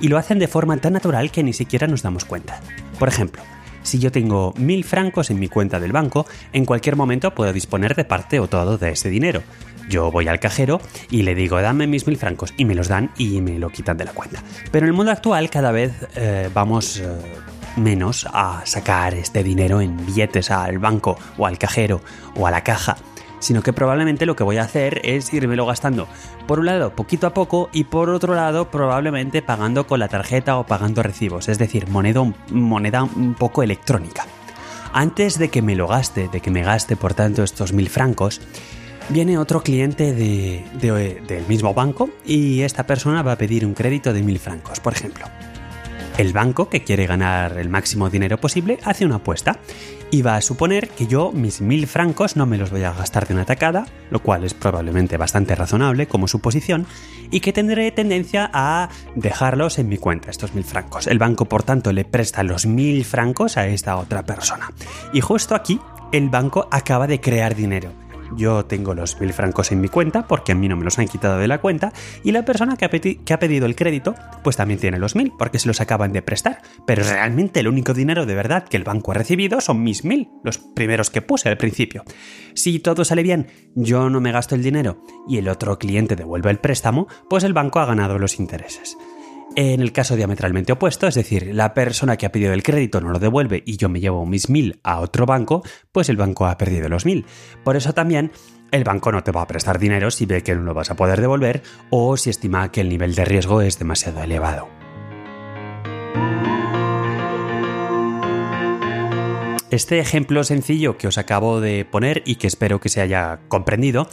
Y 0.00 0.08
lo 0.08 0.16
hacen 0.16 0.38
de 0.38 0.48
forma 0.48 0.76
tan 0.76 0.92
natural 0.92 1.30
que 1.30 1.42
ni 1.42 1.52
siquiera 1.52 1.86
nos 1.86 2.02
damos 2.02 2.24
cuenta. 2.24 2.60
Por 2.98 3.08
ejemplo, 3.08 3.42
si 3.82 3.98
yo 3.98 4.12
tengo 4.12 4.54
mil 4.56 4.84
francos 4.84 5.30
en 5.30 5.40
mi 5.40 5.48
cuenta 5.48 5.80
del 5.80 5.92
banco, 5.92 6.26
en 6.52 6.64
cualquier 6.64 6.96
momento 6.96 7.34
puedo 7.34 7.52
disponer 7.52 7.94
de 7.96 8.04
parte 8.04 8.38
o 8.38 8.46
todo 8.46 8.78
de 8.78 8.92
ese 8.92 9.10
dinero. 9.10 9.42
Yo 9.88 10.12
voy 10.12 10.28
al 10.28 10.38
cajero 10.38 10.80
y 11.10 11.22
le 11.22 11.34
digo, 11.34 11.60
dame 11.60 11.86
mis 11.86 12.06
mil 12.06 12.16
francos, 12.16 12.54
y 12.56 12.64
me 12.64 12.76
los 12.76 12.88
dan 12.88 13.10
y 13.18 13.40
me 13.40 13.58
lo 13.58 13.70
quitan 13.70 13.96
de 13.96 14.04
la 14.04 14.12
cuenta. 14.12 14.42
Pero 14.70 14.86
en 14.86 14.90
el 14.90 14.96
mundo 14.96 15.10
actual 15.10 15.50
cada 15.50 15.72
vez 15.72 15.92
eh, 16.14 16.48
vamos 16.54 16.98
eh, 16.98 17.08
menos 17.76 18.26
a 18.32 18.62
sacar 18.64 19.14
este 19.14 19.42
dinero 19.42 19.80
en 19.80 19.96
billetes 20.04 20.50
al 20.50 20.78
banco 20.78 21.18
o 21.38 21.46
al 21.46 21.58
cajero 21.58 22.00
o 22.34 22.46
a 22.46 22.50
la 22.50 22.62
caja, 22.62 22.96
sino 23.38 23.62
que 23.62 23.72
probablemente 23.72 24.26
lo 24.26 24.36
que 24.36 24.44
voy 24.44 24.58
a 24.58 24.62
hacer 24.62 25.00
es 25.04 25.32
irmelo 25.32 25.66
gastando, 25.66 26.06
por 26.46 26.60
un 26.60 26.66
lado 26.66 26.94
poquito 26.94 27.26
a 27.26 27.34
poco 27.34 27.70
y 27.72 27.84
por 27.84 28.10
otro 28.10 28.34
lado 28.34 28.70
probablemente 28.70 29.42
pagando 29.42 29.86
con 29.86 30.00
la 30.00 30.08
tarjeta 30.08 30.58
o 30.58 30.66
pagando 30.66 31.02
recibos, 31.02 31.48
es 31.48 31.58
decir, 31.58 31.88
moneda, 31.88 32.22
moneda 32.50 33.02
un 33.02 33.34
poco 33.34 33.62
electrónica. 33.62 34.26
Antes 34.92 35.38
de 35.38 35.50
que 35.50 35.62
me 35.62 35.76
lo 35.76 35.86
gaste, 35.86 36.28
de 36.28 36.40
que 36.40 36.50
me 36.50 36.62
gaste 36.62 36.96
por 36.96 37.14
tanto 37.14 37.42
estos 37.42 37.72
mil 37.72 37.88
francos, 37.88 38.40
viene 39.08 39.38
otro 39.38 39.62
cliente 39.62 40.12
del 40.12 41.46
mismo 41.48 41.74
banco 41.74 42.10
y 42.26 42.62
esta 42.62 42.86
persona 42.86 43.22
va 43.22 43.32
a 43.32 43.38
pedir 43.38 43.64
un 43.64 43.74
crédito 43.74 44.12
de 44.12 44.22
mil 44.22 44.38
francos, 44.38 44.80
por 44.80 44.92
ejemplo. 44.92 45.26
El 46.20 46.34
banco, 46.34 46.68
que 46.68 46.84
quiere 46.84 47.06
ganar 47.06 47.56
el 47.56 47.70
máximo 47.70 48.10
dinero 48.10 48.38
posible, 48.38 48.78
hace 48.84 49.06
una 49.06 49.14
apuesta 49.14 49.56
y 50.10 50.20
va 50.20 50.36
a 50.36 50.42
suponer 50.42 50.90
que 50.90 51.06
yo 51.06 51.32
mis 51.32 51.62
mil 51.62 51.86
francos 51.86 52.36
no 52.36 52.44
me 52.44 52.58
los 52.58 52.70
voy 52.70 52.82
a 52.82 52.92
gastar 52.92 53.26
de 53.26 53.32
una 53.32 53.46
tacada, 53.46 53.86
lo 54.10 54.18
cual 54.20 54.44
es 54.44 54.52
probablemente 54.52 55.16
bastante 55.16 55.54
razonable 55.54 56.08
como 56.08 56.28
suposición, 56.28 56.84
y 57.30 57.40
que 57.40 57.54
tendré 57.54 57.90
tendencia 57.90 58.50
a 58.52 58.90
dejarlos 59.14 59.78
en 59.78 59.88
mi 59.88 59.96
cuenta, 59.96 60.28
estos 60.28 60.54
mil 60.54 60.64
francos. 60.64 61.06
El 61.06 61.18
banco, 61.18 61.46
por 61.46 61.62
tanto, 61.62 61.90
le 61.90 62.04
presta 62.04 62.42
los 62.42 62.66
mil 62.66 63.06
francos 63.06 63.56
a 63.56 63.66
esta 63.68 63.96
otra 63.96 64.22
persona. 64.22 64.72
Y 65.14 65.22
justo 65.22 65.54
aquí, 65.54 65.80
el 66.12 66.28
banco 66.28 66.68
acaba 66.70 67.06
de 67.06 67.22
crear 67.22 67.54
dinero 67.54 67.94
yo 68.36 68.64
tengo 68.64 68.94
los 68.94 69.20
mil 69.20 69.32
francos 69.32 69.72
en 69.72 69.80
mi 69.80 69.88
cuenta, 69.88 70.26
porque 70.26 70.52
a 70.52 70.54
mí 70.54 70.68
no 70.68 70.76
me 70.76 70.84
los 70.84 70.98
han 70.98 71.08
quitado 71.08 71.38
de 71.38 71.48
la 71.48 71.60
cuenta, 71.60 71.92
y 72.24 72.32
la 72.32 72.44
persona 72.44 72.76
que 72.76 72.84
ha, 72.84 73.38
pedido 73.38 73.66
el 73.66 73.76
crédito, 73.76 74.14
pues 74.42 74.56
también 74.56 74.80
tiene 74.80 74.98
los 74.98 75.16
mil, 75.16 75.32
porque 75.38 75.58
se 75.58 75.68
los 75.68 75.80
acaban 75.80 76.12
de 76.12 76.22
prestar. 76.22 76.62
Pero 76.86 77.04
realmente 77.04 77.60
el 77.60 77.68
único 77.68 77.94
dinero 77.94 78.26
de 78.26 78.34
verdad 78.34 78.64
que 78.64 78.76
el 78.76 78.84
banco 78.84 79.12
ha 79.12 79.14
recibido 79.14 79.60
son 79.60 79.82
mis 79.82 80.04
mil, 80.04 80.28
los 80.44 80.58
primeros 80.58 81.10
que 81.10 81.22
puse 81.22 81.48
al 81.48 81.56
principio. 81.56 82.04
Si 82.54 82.78
todo 82.78 83.04
sale 83.04 83.22
bien, 83.22 83.48
yo 83.74 84.10
no 84.10 84.20
me 84.20 84.32
gasto 84.32 84.54
el 84.54 84.62
dinero 84.62 85.02
y 85.28 85.38
el 85.38 85.48
otro 85.48 85.78
cliente 85.78 86.16
devuelve 86.16 86.50
el 86.50 86.58
préstamo, 86.58 87.08
pues 87.28 87.44
el 87.44 87.52
banco 87.52 87.80
ha 87.80 87.86
ganado 87.86 88.18
los 88.18 88.38
intereses. 88.38 88.96
En 89.56 89.80
el 89.80 89.92
caso 89.92 90.14
diametralmente 90.14 90.72
opuesto, 90.72 91.08
es 91.08 91.16
decir, 91.16 91.52
la 91.52 91.74
persona 91.74 92.16
que 92.16 92.24
ha 92.24 92.32
pedido 92.32 92.52
el 92.52 92.62
crédito 92.62 93.00
no 93.00 93.10
lo 93.10 93.18
devuelve 93.18 93.62
y 93.66 93.76
yo 93.76 93.88
me 93.88 93.98
llevo 93.98 94.24
mis 94.24 94.48
mil 94.48 94.78
a 94.84 95.00
otro 95.00 95.26
banco, 95.26 95.64
pues 95.90 96.08
el 96.08 96.16
banco 96.16 96.46
ha 96.46 96.56
perdido 96.56 96.88
los 96.88 97.04
mil. 97.04 97.26
Por 97.64 97.76
eso 97.76 97.92
también 97.92 98.30
el 98.70 98.84
banco 98.84 99.10
no 99.10 99.24
te 99.24 99.32
va 99.32 99.42
a 99.42 99.48
prestar 99.48 99.80
dinero 99.80 100.12
si 100.12 100.24
ve 100.24 100.42
que 100.42 100.54
no 100.54 100.62
lo 100.62 100.72
vas 100.72 100.92
a 100.92 100.96
poder 100.96 101.20
devolver 101.20 101.62
o 101.90 102.16
si 102.16 102.30
estima 102.30 102.70
que 102.70 102.80
el 102.80 102.88
nivel 102.88 103.16
de 103.16 103.24
riesgo 103.24 103.60
es 103.60 103.78
demasiado 103.78 104.22
elevado. 104.22 104.68
Este 109.72 109.98
ejemplo 109.98 110.42
sencillo 110.44 110.96
que 110.96 111.08
os 111.08 111.18
acabo 111.18 111.60
de 111.60 111.84
poner 111.84 112.22
y 112.24 112.36
que 112.36 112.46
espero 112.46 112.80
que 112.80 112.88
se 112.88 113.00
haya 113.00 113.40
comprendido 113.48 114.08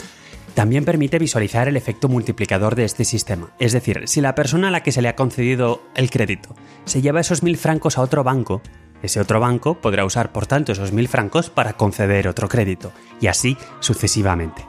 también 0.57 0.85
permite 0.85 1.19
visualizar 1.19 1.67
el 1.67 1.77
efecto 1.77 2.09
multiplicador 2.09 2.73
de 2.73 2.83
este 2.83 3.05
sistema. 3.05 3.51
Es 3.59 3.73
decir, 3.73 4.07
si 4.07 4.21
la 4.21 4.33
persona 4.33 4.69
a 4.69 4.71
la 4.71 4.81
que 4.81 4.91
se 4.91 5.03
le 5.03 5.07
ha 5.07 5.15
concedido 5.15 5.83
el 5.93 6.09
crédito 6.09 6.55
se 6.83 6.99
lleva 6.99 7.19
esos 7.19 7.43
mil 7.43 7.57
francos 7.57 7.99
a 7.99 8.01
otro 8.01 8.23
banco, 8.23 8.63
ese 9.03 9.19
otro 9.19 9.39
banco 9.39 9.75
podrá 9.75 10.03
usar 10.03 10.31
por 10.31 10.47
tanto 10.47 10.71
esos 10.71 10.93
mil 10.93 11.07
francos 11.09 11.51
para 11.51 11.73
conceder 11.73 12.27
otro 12.27 12.49
crédito, 12.49 12.91
y 13.21 13.27
así 13.27 13.55
sucesivamente. 13.81 14.65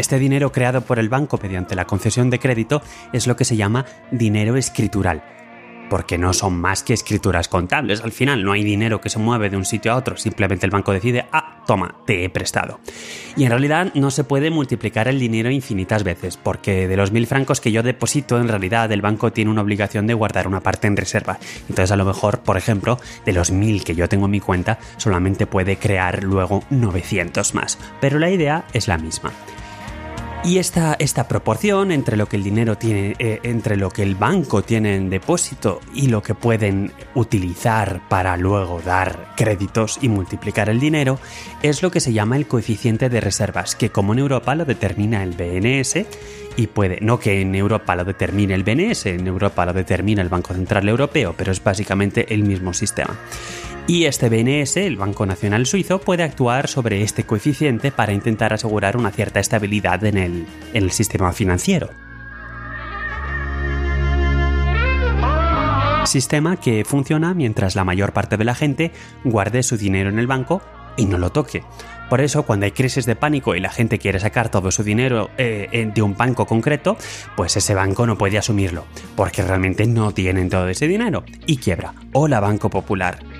Este 0.00 0.18
dinero 0.18 0.50
creado 0.50 0.80
por 0.80 0.98
el 0.98 1.08
banco 1.08 1.38
mediante 1.40 1.76
la 1.76 1.84
concesión 1.84 2.30
de 2.30 2.40
crédito 2.40 2.82
es 3.12 3.28
lo 3.28 3.36
que 3.36 3.44
se 3.44 3.56
llama 3.56 3.84
dinero 4.10 4.56
escritural, 4.56 5.22
porque 5.88 6.18
no 6.18 6.32
son 6.32 6.60
más 6.60 6.82
que 6.82 6.94
escrituras 6.94 7.48
contables. 7.48 8.02
Al 8.02 8.12
final 8.12 8.44
no 8.44 8.52
hay 8.52 8.64
dinero 8.64 9.00
que 9.00 9.10
se 9.10 9.18
mueve 9.18 9.50
de 9.50 9.56
un 9.56 9.64
sitio 9.64 9.92
a 9.92 9.96
otro, 9.96 10.16
simplemente 10.16 10.66
el 10.66 10.70
banco 10.70 10.92
decide, 10.92 11.26
ah, 11.32 11.62
toma, 11.66 11.96
te 12.06 12.24
he 12.24 12.30
prestado. 12.30 12.80
Y 13.36 13.44
en 13.44 13.50
realidad 13.50 13.92
no 13.94 14.10
se 14.10 14.24
puede 14.24 14.50
multiplicar 14.50 15.08
el 15.08 15.18
dinero 15.18 15.50
infinitas 15.50 16.02
veces, 16.02 16.36
porque 16.36 16.88
de 16.88 16.96
los 16.96 17.12
mil 17.12 17.26
francos 17.26 17.60
que 17.60 17.72
yo 17.72 17.82
deposito, 17.82 18.38
en 18.38 18.48
realidad 18.48 18.90
el 18.92 19.02
banco 19.02 19.32
tiene 19.32 19.50
una 19.50 19.62
obligación 19.62 20.06
de 20.06 20.14
guardar 20.14 20.46
una 20.48 20.60
parte 20.60 20.86
en 20.86 20.96
reserva. 20.96 21.38
Entonces 21.68 21.90
a 21.90 21.96
lo 21.96 22.04
mejor, 22.04 22.40
por 22.40 22.56
ejemplo, 22.56 22.98
de 23.24 23.32
los 23.32 23.50
mil 23.50 23.84
que 23.84 23.94
yo 23.94 24.08
tengo 24.08 24.26
en 24.26 24.32
mi 24.32 24.40
cuenta, 24.40 24.78
solamente 24.96 25.46
puede 25.46 25.76
crear 25.76 26.24
luego 26.24 26.64
900 26.70 27.54
más. 27.54 27.78
Pero 28.00 28.18
la 28.18 28.30
idea 28.30 28.64
es 28.72 28.88
la 28.88 28.98
misma. 28.98 29.32
Y 30.44 30.58
esta, 30.58 30.96
esta, 30.98 31.28
proporción 31.28 31.90
entre 31.90 32.16
lo 32.16 32.26
que 32.26 32.36
el 32.36 32.44
dinero 32.44 32.78
tiene, 32.78 33.16
eh, 33.18 33.40
entre 33.42 33.76
lo 33.76 33.90
que 33.90 34.02
el 34.02 34.14
banco 34.14 34.62
tiene 34.62 34.96
en 34.96 35.10
depósito 35.10 35.80
y 35.94 36.06
lo 36.06 36.22
que 36.22 36.34
pueden 36.34 36.92
utilizar 37.14 38.00
para 38.08 38.36
luego 38.36 38.80
dar 38.80 39.34
créditos 39.36 39.98
y 40.00 40.08
multiplicar 40.08 40.70
el 40.70 40.80
dinero, 40.80 41.18
es 41.62 41.82
lo 41.82 41.90
que 41.90 42.00
se 42.00 42.12
llama 42.12 42.36
el 42.36 42.46
coeficiente 42.46 43.10
de 43.10 43.20
reservas, 43.20 43.74
que 43.74 43.90
como 43.90 44.14
en 44.14 44.20
Europa 44.20 44.54
lo 44.54 44.64
determina 44.64 45.22
el 45.22 45.32
BNS 45.32 46.06
y 46.56 46.66
puede, 46.66 46.98
no 47.00 47.20
que 47.20 47.40
en 47.40 47.54
Europa 47.54 47.94
lo 47.94 48.04
determine 48.04 48.54
el 48.54 48.64
BNS, 48.64 49.06
en 49.06 49.26
Europa 49.26 49.66
lo 49.66 49.72
determina 49.72 50.22
el 50.22 50.28
Banco 50.28 50.54
Central 50.54 50.88
Europeo, 50.88 51.34
pero 51.36 51.52
es 51.52 51.62
básicamente 51.62 52.34
el 52.34 52.42
mismo 52.42 52.72
sistema. 52.72 53.16
Y 53.88 54.04
este 54.04 54.28
BNS, 54.28 54.76
el 54.76 54.98
Banco 54.98 55.24
Nacional 55.24 55.64
Suizo, 55.64 55.98
puede 55.98 56.22
actuar 56.22 56.68
sobre 56.68 57.00
este 57.02 57.24
coeficiente 57.24 57.90
para 57.90 58.12
intentar 58.12 58.52
asegurar 58.52 58.98
una 58.98 59.10
cierta 59.10 59.40
estabilidad 59.40 60.04
en 60.04 60.18
el, 60.18 60.46
en 60.74 60.84
el 60.84 60.90
sistema 60.90 61.32
financiero. 61.32 61.88
Sistema 66.04 66.60
que 66.60 66.84
funciona 66.84 67.32
mientras 67.32 67.76
la 67.76 67.84
mayor 67.84 68.12
parte 68.12 68.36
de 68.36 68.44
la 68.44 68.54
gente 68.54 68.92
guarde 69.24 69.62
su 69.62 69.78
dinero 69.78 70.10
en 70.10 70.18
el 70.18 70.26
banco 70.26 70.60
y 70.98 71.06
no 71.06 71.16
lo 71.16 71.32
toque. 71.32 71.62
Por 72.10 72.20
eso, 72.20 72.42
cuando 72.42 72.66
hay 72.66 72.72
crisis 72.72 73.06
de 73.06 73.16
pánico 73.16 73.54
y 73.54 73.60
la 73.60 73.70
gente 73.70 73.98
quiere 73.98 74.20
sacar 74.20 74.50
todo 74.50 74.70
su 74.70 74.82
dinero 74.82 75.30
eh, 75.38 75.90
de 75.94 76.02
un 76.02 76.14
banco 76.14 76.44
concreto, 76.44 76.98
pues 77.36 77.56
ese 77.56 77.74
banco 77.74 78.06
no 78.06 78.18
puede 78.18 78.36
asumirlo, 78.36 78.84
porque 79.16 79.42
realmente 79.42 79.86
no 79.86 80.12
tienen 80.12 80.50
todo 80.50 80.68
ese 80.68 80.86
dinero 80.88 81.24
y 81.46 81.56
quiebra. 81.56 81.94
Hola 82.12 82.40
Banco 82.40 82.68
Popular. 82.68 83.37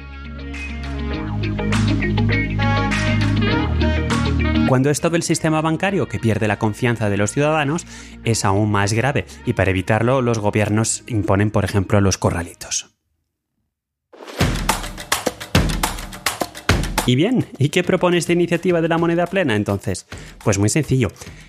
Cuando 4.69 4.91
es 4.91 5.01
todo 5.01 5.17
el 5.17 5.23
sistema 5.23 5.63
bancario 5.63 6.09
que 6.09 6.19
pierde 6.19 6.47
la 6.47 6.59
confianza 6.59 7.09
de 7.09 7.17
los 7.17 7.33
ciudadanos, 7.33 7.87
es 8.25 8.45
aún 8.45 8.71
más 8.71 8.93
grave 8.93 9.25
y 9.47 9.55
para 9.55 9.71
evitarlo 9.71 10.21
los 10.21 10.39
gobiernos 10.39 11.05
imponen, 11.07 11.51
por 11.51 11.65
ejemplo, 11.65 12.03
los 12.03 12.19
corralitos. 12.19 12.91
Y 17.07 17.17
bien, 17.17 17.47
¿y 17.57 17.71
qué 17.71 17.83
propone 17.83 18.19
esta 18.19 18.35
iniciativa 18.35 18.83
de 18.83 18.89
la 18.89 18.99
moneda 18.99 19.27
plena 19.27 19.57
entonces? 19.57 20.07
Pues 20.45 20.59
muy 20.59 20.69
sencillo, 20.69 21.09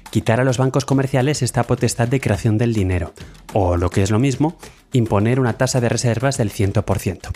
quitar 0.09 0.39
a 0.39 0.45
los 0.45 0.57
bancos 0.57 0.85
comerciales 0.85 1.41
esta 1.41 1.63
potestad 1.63 2.07
de 2.07 2.21
creación 2.21 2.57
del 2.57 2.73
dinero, 2.73 3.13
o 3.51 3.75
lo 3.75 3.89
que 3.89 4.01
es 4.01 4.11
lo 4.11 4.19
mismo, 4.19 4.57
imponer 4.93 5.41
una 5.41 5.57
tasa 5.57 5.81
de 5.81 5.89
reservas 5.89 6.37
del 6.37 6.53
100%. 6.53 7.31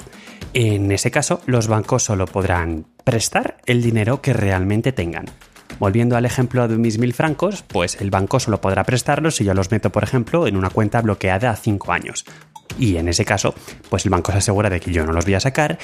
En 0.54 0.94
ese 0.94 1.12
caso, 1.12 1.42
los 1.46 1.68
bancos 1.68 2.04
solo 2.04 2.26
podrán 2.26 2.86
prestar 3.04 3.58
el 3.66 3.82
dinero 3.82 4.22
que 4.22 4.32
realmente 4.32 4.94
tengan. 4.94 5.26
Volviendo 5.80 6.16
al 6.16 6.26
ejemplo 6.26 6.68
de 6.68 6.78
mis 6.78 6.98
mil 6.98 7.14
francos, 7.14 7.64
pues 7.64 8.00
el 8.00 8.10
banco 8.10 8.40
solo 8.40 8.62
podrá 8.62 8.84
prestarlos 8.84 9.36
si 9.36 9.44
yo 9.44 9.54
los 9.54 9.72
meto, 9.72 9.92
por 9.92 10.04
ejemplo, 10.04 10.48
en 10.48 10.56
una 10.56 10.70
cuenta 10.70 11.02
bloqueada 11.02 11.52
a 11.52 11.56
5 11.56 11.92
años. 11.92 12.26
Y 12.80 12.98
en 12.98 13.08
ese 13.08 13.26
caso, 13.26 13.54
pues 13.90 14.06
el 14.06 14.12
banco 14.12 14.32
se 14.32 14.40
asegura 14.40 14.70
de 14.70 14.80
que 14.80 14.92
yo 14.92 15.06
no 15.06 15.14
los 15.14 15.26
voy 15.26 15.36
a 15.36 15.40
sacar 15.40 15.78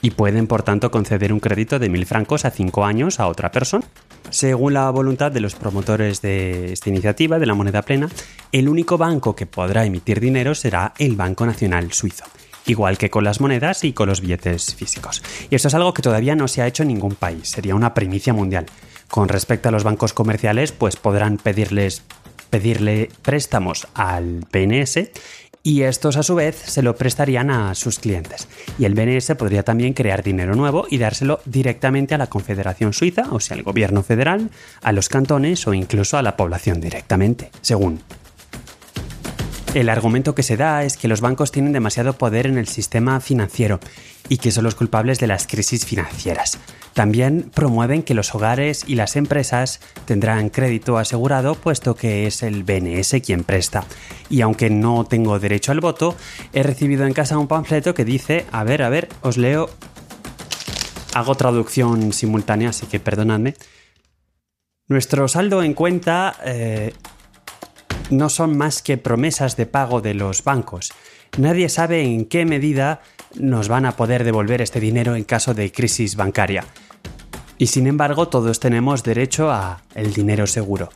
y 0.00 0.10
pueden, 0.10 0.46
por 0.46 0.62
tanto, 0.62 0.90
conceder 0.90 1.32
un 1.32 1.40
crédito 1.40 1.78
de 1.78 1.88
mil 1.88 2.06
francos 2.06 2.44
a 2.44 2.50
5 2.50 2.84
años 2.84 3.20
a 3.20 3.28
otra 3.28 3.52
persona. 3.52 3.84
Según 4.30 4.74
la 4.74 4.90
voluntad 4.90 5.30
de 5.30 5.40
los 5.40 5.54
promotores 5.54 6.22
de 6.22 6.72
esta 6.72 6.88
iniciativa 6.88 7.38
de 7.38 7.46
la 7.46 7.54
moneda 7.54 7.82
plena, 7.82 8.08
el 8.50 8.68
único 8.68 8.98
banco 8.98 9.36
que 9.36 9.46
podrá 9.46 9.84
emitir 9.84 10.20
dinero 10.20 10.54
será 10.54 10.94
el 10.98 11.16
Banco 11.16 11.46
Nacional 11.46 11.92
Suizo 11.92 12.24
igual 12.66 12.98
que 12.98 13.10
con 13.10 13.24
las 13.24 13.40
monedas 13.40 13.82
y 13.84 13.92
con 13.92 14.08
los 14.08 14.20
billetes 14.20 14.74
físicos. 14.74 15.22
Y 15.50 15.54
esto 15.56 15.66
es 15.66 15.74
algo 15.74 15.92
que 15.92 16.02
todavía 16.02 16.36
no 16.36 16.48
se 16.48 16.62
ha 16.62 16.66
hecho 16.66 16.82
en 16.82 16.90
ningún 16.90 17.14
país, 17.14 17.48
sería 17.48 17.74
una 17.74 17.94
primicia 17.94 18.32
mundial. 18.32 18.66
Con 19.12 19.28
respecto 19.28 19.68
a 19.68 19.72
los 19.72 19.84
bancos 19.84 20.14
comerciales, 20.14 20.72
pues 20.72 20.96
podrán 20.96 21.36
pedirles 21.36 22.02
pedirle 22.48 23.10
préstamos 23.20 23.86
al 23.92 24.46
BNS 24.50 25.10
y 25.62 25.82
estos 25.82 26.16
a 26.16 26.22
su 26.22 26.34
vez 26.34 26.56
se 26.56 26.80
lo 26.80 26.96
prestarían 26.96 27.50
a 27.50 27.74
sus 27.74 27.98
clientes. 27.98 28.48
Y 28.78 28.86
el 28.86 28.94
BNS 28.94 29.34
podría 29.36 29.64
también 29.64 29.92
crear 29.92 30.22
dinero 30.22 30.54
nuevo 30.54 30.86
y 30.88 30.96
dárselo 30.96 31.40
directamente 31.44 32.14
a 32.14 32.18
la 32.18 32.28
Confederación 32.28 32.94
Suiza, 32.94 33.26
o 33.30 33.38
sea, 33.38 33.58
al 33.58 33.62
gobierno 33.62 34.02
federal, 34.02 34.48
a 34.80 34.92
los 34.92 35.10
cantones 35.10 35.66
o 35.66 35.74
incluso 35.74 36.16
a 36.16 36.22
la 36.22 36.38
población 36.38 36.80
directamente, 36.80 37.50
según 37.60 38.00
el 39.74 39.88
argumento 39.88 40.34
que 40.34 40.42
se 40.42 40.56
da 40.56 40.84
es 40.84 40.96
que 40.96 41.08
los 41.08 41.22
bancos 41.22 41.50
tienen 41.50 41.72
demasiado 41.72 42.12
poder 42.12 42.46
en 42.46 42.58
el 42.58 42.68
sistema 42.68 43.20
financiero 43.20 43.80
y 44.28 44.36
que 44.36 44.50
son 44.50 44.64
los 44.64 44.74
culpables 44.74 45.18
de 45.18 45.26
las 45.26 45.46
crisis 45.46 45.86
financieras. 45.86 46.58
También 46.92 47.50
promueven 47.54 48.02
que 48.02 48.12
los 48.12 48.34
hogares 48.34 48.84
y 48.86 48.96
las 48.96 49.16
empresas 49.16 49.80
tendrán 50.04 50.50
crédito 50.50 50.98
asegurado 50.98 51.54
puesto 51.54 51.94
que 51.94 52.26
es 52.26 52.42
el 52.42 52.64
BNS 52.64 53.16
quien 53.24 53.44
presta. 53.44 53.86
Y 54.28 54.42
aunque 54.42 54.68
no 54.68 55.04
tengo 55.04 55.38
derecho 55.38 55.72
al 55.72 55.80
voto, 55.80 56.16
he 56.52 56.62
recibido 56.62 57.06
en 57.06 57.14
casa 57.14 57.38
un 57.38 57.48
panfleto 57.48 57.94
que 57.94 58.04
dice, 58.04 58.44
a 58.52 58.64
ver, 58.64 58.82
a 58.82 58.90
ver, 58.90 59.08
os 59.22 59.38
leo, 59.38 59.70
hago 61.14 61.34
traducción 61.34 62.12
simultánea, 62.12 62.70
así 62.70 62.86
que 62.86 63.00
perdonadme. 63.00 63.54
Nuestro 64.86 65.28
saldo 65.28 65.62
en 65.62 65.72
cuenta 65.72 66.36
eh, 66.44 66.92
no 68.12 68.28
son 68.28 68.56
más 68.56 68.82
que 68.82 68.98
promesas 68.98 69.56
de 69.56 69.66
pago 69.66 70.00
de 70.00 70.14
los 70.14 70.44
bancos. 70.44 70.92
Nadie 71.38 71.68
sabe 71.68 72.02
en 72.02 72.26
qué 72.26 72.44
medida 72.44 73.00
nos 73.34 73.68
van 73.68 73.86
a 73.86 73.96
poder 73.96 74.22
devolver 74.22 74.60
este 74.60 74.80
dinero 74.80 75.16
en 75.16 75.24
caso 75.24 75.54
de 75.54 75.72
crisis 75.72 76.14
bancaria. 76.14 76.64
Y 77.58 77.68
sin 77.68 77.86
embargo, 77.86 78.28
todos 78.28 78.60
tenemos 78.60 79.02
derecho 79.02 79.50
a 79.50 79.82
el 79.94 80.12
dinero 80.12 80.46
seguro. 80.46 80.90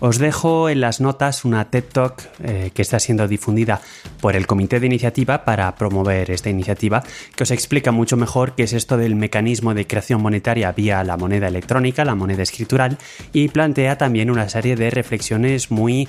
Os 0.00 0.18
dejo 0.18 0.68
en 0.68 0.80
las 0.80 1.00
notas 1.00 1.44
una 1.44 1.70
TED 1.70 1.84
Talk 1.92 2.22
eh, 2.44 2.70
que 2.72 2.82
está 2.82 3.00
siendo 3.00 3.26
difundida 3.26 3.80
por 4.20 4.36
el 4.36 4.46
Comité 4.46 4.78
de 4.78 4.86
Iniciativa 4.86 5.44
para 5.44 5.74
promover 5.74 6.30
esta 6.30 6.50
iniciativa, 6.50 7.02
que 7.34 7.42
os 7.42 7.50
explica 7.50 7.90
mucho 7.90 8.16
mejor 8.16 8.54
qué 8.54 8.62
es 8.62 8.72
esto 8.72 8.96
del 8.96 9.16
mecanismo 9.16 9.74
de 9.74 9.88
creación 9.88 10.22
monetaria 10.22 10.70
vía 10.70 11.02
la 11.02 11.16
moneda 11.16 11.48
electrónica, 11.48 12.04
la 12.04 12.14
moneda 12.14 12.44
escritural, 12.44 12.96
y 13.32 13.48
plantea 13.48 13.98
también 13.98 14.30
una 14.30 14.48
serie 14.48 14.76
de 14.76 14.90
reflexiones 14.90 15.72
muy 15.72 16.08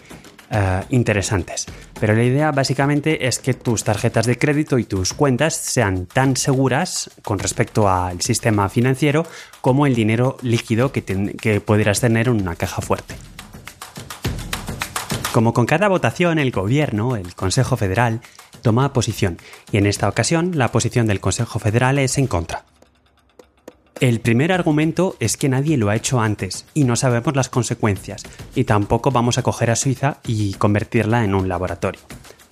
eh, 0.51 0.81
interesantes. 0.89 1.65
Pero 1.99 2.13
la 2.13 2.23
idea 2.23 2.51
básicamente 2.51 3.27
es 3.27 3.39
que 3.39 3.55
tus 3.55 3.83
tarjetas 3.83 4.27
de 4.27 4.37
crédito 4.37 4.77
y 4.77 4.83
tus 4.83 5.13
cuentas 5.13 5.55
sean 5.55 6.05
tan 6.05 6.37
seguras 6.37 7.09
con 7.23 7.39
respecto 7.39 7.89
al 7.89 8.21
sistema 8.21 8.69
financiero 8.69 9.25
como 9.61 9.87
el 9.87 9.95
dinero 9.95 10.37
líquido 10.43 10.91
que, 10.91 11.03
que 11.03 11.59
pudieras 11.59 12.01
tener 12.01 12.27
en 12.27 12.39
una 12.39 12.55
caja 12.55 12.83
fuerte. 12.83 13.15
Como 15.31 15.53
con 15.53 15.67
cada 15.67 15.87
votación, 15.87 16.39
el 16.39 16.49
gobierno, 16.49 17.15
el 17.15 17.35
Consejo 17.35 17.77
Federal, 17.77 18.21
toma 18.63 18.93
posición, 18.93 19.37
y 19.71 19.77
en 19.77 19.85
esta 19.85 20.09
ocasión 20.09 20.57
la 20.57 20.71
posición 20.71 21.05
del 21.05 21.19
Consejo 21.19 21.59
Federal 21.59 21.99
es 21.99 22.17
en 22.17 22.25
contra. 22.25 22.65
El 23.99 24.21
primer 24.21 24.51
argumento 24.51 25.15
es 25.19 25.37
que 25.37 25.47
nadie 25.47 25.77
lo 25.77 25.89
ha 25.89 25.95
hecho 25.95 26.19
antes 26.19 26.65
y 26.73 26.83
no 26.83 26.95
sabemos 26.95 27.35
las 27.35 27.49
consecuencias, 27.49 28.23
y 28.55 28.63
tampoco 28.63 29.11
vamos 29.11 29.37
a 29.37 29.43
coger 29.43 29.69
a 29.69 29.75
Suiza 29.75 30.17
y 30.25 30.53
convertirla 30.55 31.23
en 31.23 31.35
un 31.35 31.47
laboratorio. 31.47 32.01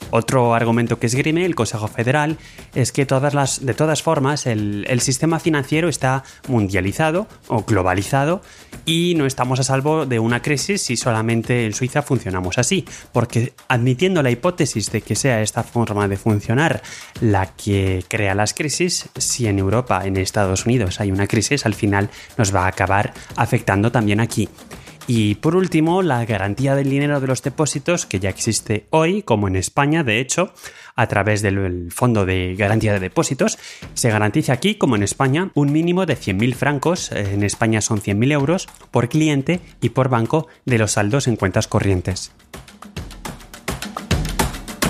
Otro 0.09 0.55
argumento 0.55 0.99
que 0.99 1.07
esgrime 1.07 1.45
el 1.45 1.55
Consejo 1.55 1.87
Federal 1.87 2.37
es 2.75 2.91
que 2.91 3.05
todas 3.05 3.33
las, 3.33 3.65
de 3.65 3.73
todas 3.73 4.01
formas 4.01 4.45
el, 4.45 4.85
sistema 5.01 5.39
financiero 5.39 5.89
está 5.89 6.23
mundializado 6.47 7.27
o 7.47 7.63
globalizado 7.63 8.41
y 8.85 9.13
no 9.15 9.25
estamos 9.25 9.59
a 9.59 9.63
salvo 9.63 10.05
de 10.05 10.19
una 10.19 10.41
crisis 10.41 10.81
si 10.81 10.97
solamente 10.97 11.65
en 11.65 11.73
Suiza 11.73 12.01
funcionamos 12.01 12.57
así, 12.57 12.85
porque 13.11 13.53
admitiendo 13.67 14.23
la 14.23 14.31
hipótesis 14.31 14.91
de 14.91 15.01
que 15.01 15.15
sea 15.15 15.41
esta 15.41 15.63
forma 15.63 16.07
de 16.07 16.17
funcionar 16.17 16.81
la 17.21 17.47
que 17.53 18.03
crea 18.07 18.33
las 18.33 18.53
crisis, 18.53 19.09
si 19.17 19.47
en 19.47 19.59
Europa, 19.59 20.05
en 20.05 20.17
Estados 20.17 20.65
Unidos 20.65 20.99
hay 20.99 21.11
una 21.11 21.27
crisis, 21.27 21.65
al 21.65 21.73
final 21.73 22.09
nos 22.37 22.55
va 22.55 22.65
a 22.65 22.67
acabar 22.67 23.13
afectando 23.35 23.91
también 23.91 24.19
aquí. 24.19 24.49
Y 25.09 25.35
por 25.35 25.55
último, 25.55 26.01
la 26.01 26.25
garantía 26.25 26.75
del 26.75 26.89
dinero 26.89 27.21
de 27.21 27.27
los 27.27 27.41
depósitos, 27.41 28.05
que 28.05 28.19
ya 28.19 28.29
existe 28.29 28.87
hoy, 28.89 29.23
como 29.23 29.47
en 29.47 29.55
España, 29.55 30.03
de 30.03 30.19
hecho, 30.19 30.51
a 30.97 31.07
través 31.07 31.41
del 31.41 31.93
Fondo 31.93 32.25
de 32.25 32.55
Garantía 32.57 32.91
de 32.91 32.99
Depósitos, 32.99 33.57
se 33.93 34.09
garantiza 34.09 34.51
aquí, 34.51 34.75
como 34.75 34.97
en 34.97 35.03
España, 35.03 35.51
un 35.53 35.71
mínimo 35.71 36.05
de 36.05 36.17
100.000 36.17 36.53
francos, 36.55 37.11
en 37.13 37.43
España 37.43 37.79
son 37.79 38.01
100.000 38.01 38.33
euros, 38.33 38.67
por 38.91 39.07
cliente 39.07 39.61
y 39.81 39.89
por 39.89 40.09
banco 40.09 40.47
de 40.65 40.77
los 40.77 40.91
saldos 40.91 41.29
en 41.29 41.37
cuentas 41.37 41.67
corrientes. 41.67 42.33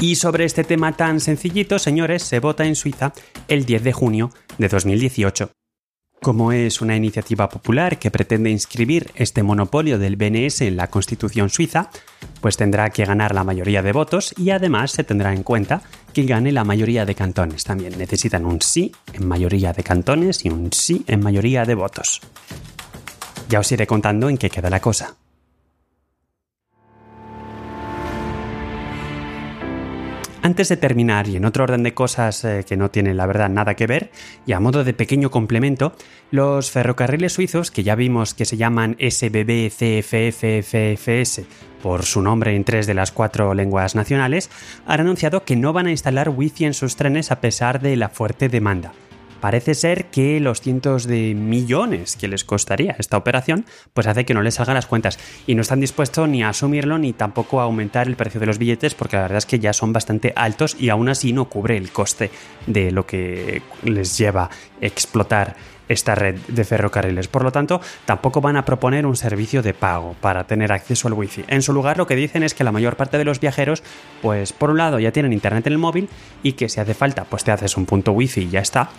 Y 0.01 0.15
sobre 0.15 0.45
este 0.45 0.63
tema 0.63 0.93
tan 0.93 1.19
sencillito, 1.19 1.77
señores, 1.77 2.23
se 2.23 2.39
vota 2.39 2.65
en 2.65 2.75
Suiza 2.75 3.13
el 3.47 3.65
10 3.65 3.83
de 3.83 3.93
junio 3.93 4.31
de 4.57 4.67
2018. 4.67 5.51
Como 6.21 6.51
es 6.51 6.81
una 6.81 6.95
iniciativa 6.95 7.47
popular 7.47 7.99
que 7.99 8.11
pretende 8.11 8.49
inscribir 8.49 9.11
este 9.15 9.43
monopolio 9.43 9.99
del 9.99 10.15
BNS 10.15 10.61
en 10.61 10.75
la 10.75 10.87
Constitución 10.87 11.49
suiza, 11.49 11.89
pues 12.41 12.57
tendrá 12.57 12.89
que 12.89 13.05
ganar 13.05 13.33
la 13.33 13.43
mayoría 13.43 13.81
de 13.81 13.93
votos 13.93 14.33
y 14.37 14.49
además 14.49 14.91
se 14.91 15.03
tendrá 15.03 15.33
en 15.33 15.43
cuenta 15.43 15.83
que 16.13 16.23
gane 16.23 16.51
la 16.51 16.63
mayoría 16.63 17.05
de 17.05 17.15
cantones. 17.15 17.63
También 17.63 17.97
necesitan 17.97 18.45
un 18.45 18.61
sí 18.61 18.91
en 19.13 19.27
mayoría 19.27 19.73
de 19.73 19.83
cantones 19.83 20.43
y 20.43 20.49
un 20.49 20.73
sí 20.73 21.05
en 21.07 21.21
mayoría 21.21 21.65
de 21.65 21.75
votos. 21.75 22.21
Ya 23.47 23.59
os 23.59 23.71
iré 23.71 23.87
contando 23.87 24.27
en 24.27 24.37
qué 24.37 24.49
queda 24.49 24.69
la 24.69 24.81
cosa. 24.81 25.15
Antes 30.43 30.69
de 30.69 30.77
terminar, 30.77 31.27
y 31.27 31.35
en 31.35 31.45
otro 31.45 31.63
orden 31.63 31.83
de 31.83 31.93
cosas 31.93 32.45
eh, 32.45 32.63
que 32.67 32.77
no 32.77 32.89
tienen 32.89 33.17
la 33.17 33.25
verdad 33.25 33.49
nada 33.49 33.75
que 33.75 33.87
ver, 33.87 34.11
y 34.45 34.53
a 34.53 34.59
modo 34.59 34.83
de 34.83 34.93
pequeño 34.93 35.31
complemento, 35.31 35.93
los 36.31 36.71
ferrocarriles 36.71 37.33
suizos, 37.33 37.71
que 37.71 37.83
ya 37.83 37.95
vimos 37.95 38.33
que 38.33 38.45
se 38.45 38.55
llaman 38.55 38.95
SBB, 38.99 39.69
CFF, 39.69 41.39
por 41.81 42.03
su 42.03 42.21
nombre 42.21 42.55
en 42.55 42.63
tres 42.63 42.87
de 42.87 42.93
las 42.93 43.11
cuatro 43.11 43.53
lenguas 43.53 43.95
nacionales, 43.95 44.49
han 44.85 45.01
anunciado 45.01 45.43
que 45.43 45.55
no 45.55 45.73
van 45.73 45.87
a 45.87 45.91
instalar 45.91 46.29
wifi 46.29 46.65
en 46.65 46.73
sus 46.73 46.95
trenes 46.95 47.31
a 47.31 47.41
pesar 47.41 47.81
de 47.81 47.95
la 47.95 48.09
fuerte 48.09 48.47
demanda. 48.47 48.93
Parece 49.39 49.75
ser 49.75 50.05
que 50.05 50.39
los 50.39 50.61
cientos 50.61 51.05
de 51.05 51.35
millones 51.35 52.15
que 52.15 52.27
les 52.27 52.43
costaría 52.43 52.95
esta 52.97 53.17
operación, 53.17 53.65
pues 53.93 54.07
hace 54.07 54.25
que 54.25 54.33
no 54.33 54.41
les 54.41 54.55
salgan 54.55 54.75
las 54.75 54.87
cuentas. 54.87 55.19
Y 55.45 55.55
no 55.55 55.61
están 55.61 55.79
dispuestos 55.79 56.27
ni 56.27 56.43
a 56.43 56.49
asumirlo 56.49 56.97
ni 56.97 57.13
tampoco 57.13 57.59
a 57.59 57.63
aumentar 57.63 58.07
el 58.07 58.15
precio 58.15 58.39
de 58.39 58.45
los 58.45 58.57
billetes 58.57 58.95
porque 58.95 59.15
la 59.15 59.23
verdad 59.23 59.37
es 59.37 59.45
que 59.45 59.59
ya 59.59 59.73
son 59.73 59.93
bastante 59.93 60.33
altos 60.35 60.75
y 60.79 60.89
aún 60.89 61.09
así 61.09 61.33
no 61.33 61.45
cubre 61.45 61.77
el 61.77 61.91
coste 61.91 62.31
de 62.65 62.91
lo 62.91 63.05
que 63.05 63.61
les 63.83 64.17
lleva 64.17 64.49
explotar 64.81 65.55
esta 65.87 66.15
red 66.15 66.35
de 66.47 66.63
ferrocarriles. 66.63 67.27
Por 67.27 67.43
lo 67.43 67.51
tanto, 67.51 67.81
tampoco 68.05 68.41
van 68.41 68.57
a 68.57 68.65
proponer 68.65 69.05
un 69.05 69.15
servicio 69.15 69.61
de 69.61 69.73
pago 69.73 70.15
para 70.21 70.45
tener 70.45 70.71
acceso 70.71 71.07
al 71.07 71.13
wifi. 71.13 71.43
En 71.47 71.61
su 71.61 71.73
lugar, 71.73 71.97
lo 71.97 72.07
que 72.07 72.15
dicen 72.15 72.43
es 72.43 72.53
que 72.53 72.63
la 72.63 72.71
mayor 72.71 72.95
parte 72.95 73.17
de 73.17 73.25
los 73.25 73.39
viajeros, 73.39 73.83
pues 74.21 74.53
por 74.53 74.69
un 74.69 74.77
lado 74.77 74.99
ya 74.99 75.11
tienen 75.11 75.33
internet 75.33 75.67
en 75.67 75.73
el 75.73 75.79
móvil 75.79 76.09
y 76.43 76.53
que 76.53 76.69
si 76.69 76.79
hace 76.79 76.93
falta, 76.93 77.25
pues 77.25 77.43
te 77.43 77.51
haces 77.51 77.77
un 77.77 77.85
punto 77.85 78.11
wifi 78.11 78.41
y 78.41 78.49
ya 78.49 78.59
está. 78.59 78.89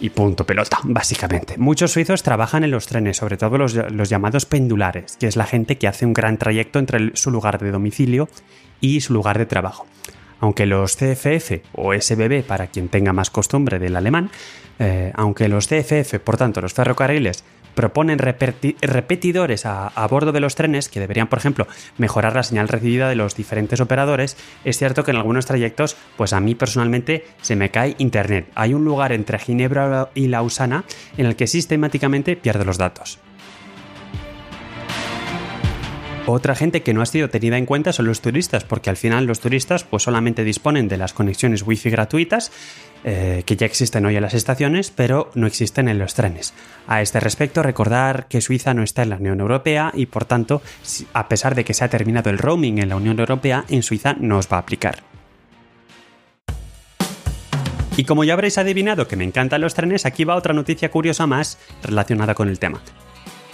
Y 0.00 0.10
punto 0.10 0.44
pelota, 0.46 0.78
básicamente. 0.84 1.56
Muchos 1.58 1.92
suizos 1.92 2.22
trabajan 2.22 2.64
en 2.64 2.70
los 2.70 2.86
trenes, 2.86 3.16
sobre 3.16 3.36
todo 3.36 3.58
los, 3.58 3.74
llamados 4.08 4.46
pendulares, 4.46 5.16
que 5.18 5.26
es 5.26 5.36
la 5.36 5.46
gente 5.46 5.76
que 5.76 5.88
hace 5.88 6.06
un 6.06 6.12
gran 6.12 6.38
trayecto 6.38 6.78
entre 6.78 7.16
su 7.16 7.30
lugar 7.30 7.58
de 7.58 7.70
domicilio 7.70 8.28
y 8.80 9.00
su 9.00 9.12
lugar 9.12 9.38
de 9.38 9.46
trabajo 9.46 9.86
aunque 10.42 10.64
los 10.64 10.96
CFF 10.96 11.60
o 11.74 11.92
SBB, 11.92 12.42
para 12.44 12.68
quien 12.68 12.88
tenga 12.88 13.12
más 13.12 13.28
costumbre 13.28 13.78
del 13.78 13.94
alemán, 13.94 14.30
eh, 14.80 15.12
aunque 15.14 15.48
los 15.48 15.68
CFF, 15.68 16.18
por 16.24 16.36
tanto 16.36 16.60
los 16.60 16.74
ferrocarriles, 16.74 17.44
proponen 17.74 18.18
repetidores 18.18 19.64
a, 19.64 20.06
bordo 20.08 20.32
de 20.32 20.40
los 20.40 20.54
trenes 20.54 20.88
que 20.88 21.00
deberían, 21.00 21.28
por 21.28 21.38
ejemplo, 21.38 21.68
mejorar 21.98 22.34
la 22.34 22.42
señal 22.42 22.66
recibida 22.66 23.08
de 23.08 23.14
los 23.14 23.36
diferentes 23.36 23.80
operadores, 23.80 24.36
es 24.64 24.78
cierto 24.78 25.04
que 25.04 25.12
en 25.12 25.18
algunos 25.18 25.46
trayectos, 25.46 25.96
pues 26.16 26.32
a 26.32 26.40
mí 26.40 26.54
personalmente 26.54 27.26
se 27.42 27.56
me 27.56 27.70
cae 27.70 27.94
internet. 27.98 28.48
Hay 28.54 28.74
un 28.74 28.84
lugar 28.84 29.12
entre 29.12 29.38
Ginebra 29.38 30.10
y 30.14 30.26
Lausana 30.26 30.84
en 31.16 31.26
el 31.26 31.36
que 31.36 31.46
sistemáticamente 31.46 32.34
pierde 32.36 32.64
los 32.64 32.78
datos. 32.78 33.20
Otra 36.26 36.54
gente 36.54 36.82
que 36.82 36.94
no 36.94 37.02
ha 37.02 37.06
sido 37.06 37.28
tenida 37.28 37.58
en 37.58 37.66
cuenta 37.66 37.92
son 37.92 38.06
los 38.06 38.20
turistas, 38.20 38.62
porque 38.62 38.88
al 38.88 38.96
final 38.96 39.24
los 39.24 39.40
turistas 39.40 39.82
pues 39.82 40.04
solamente 40.04 40.44
disponen 40.44 40.86
de 40.86 40.96
las 40.96 41.12
conexiones 41.12 41.62
wifi 41.62 41.90
gratuitas 41.90 42.52
eh, 43.04 43.42
que 43.46 43.56
ya 43.56 43.66
existen 43.66 44.04
hoy 44.04 44.16
en 44.16 44.22
las 44.22 44.34
estaciones, 44.34 44.90
pero 44.90 45.30
no 45.34 45.46
existen 45.46 45.88
en 45.88 45.98
los 45.98 46.14
trenes. 46.14 46.52
A 46.86 47.00
este 47.00 47.20
respecto, 47.20 47.62
recordar 47.62 48.26
que 48.28 48.40
Suiza 48.40 48.74
no 48.74 48.82
está 48.82 49.02
en 49.02 49.10
la 49.10 49.16
Unión 49.16 49.40
Europea 49.40 49.90
y 49.94 50.06
por 50.06 50.24
tanto, 50.24 50.62
a 51.12 51.28
pesar 51.28 51.54
de 51.54 51.64
que 51.64 51.74
se 51.74 51.84
ha 51.84 51.88
terminado 51.88 52.30
el 52.30 52.38
roaming 52.38 52.78
en 52.78 52.88
la 52.90 52.96
Unión 52.96 53.18
Europea, 53.18 53.64
en 53.68 53.82
Suiza 53.82 54.14
no 54.18 54.38
os 54.38 54.48
va 54.48 54.56
a 54.56 54.60
aplicar. 54.60 55.02
Y 57.96 58.04
como 58.04 58.24
ya 58.24 58.34
habréis 58.34 58.58
adivinado 58.58 59.08
que 59.08 59.16
me 59.16 59.24
encantan 59.24 59.60
los 59.60 59.74
trenes, 59.74 60.06
aquí 60.06 60.24
va 60.24 60.36
otra 60.36 60.54
noticia 60.54 60.90
curiosa 60.90 61.26
más 61.26 61.58
relacionada 61.82 62.34
con 62.34 62.48
el 62.48 62.58
tema. 62.58 62.80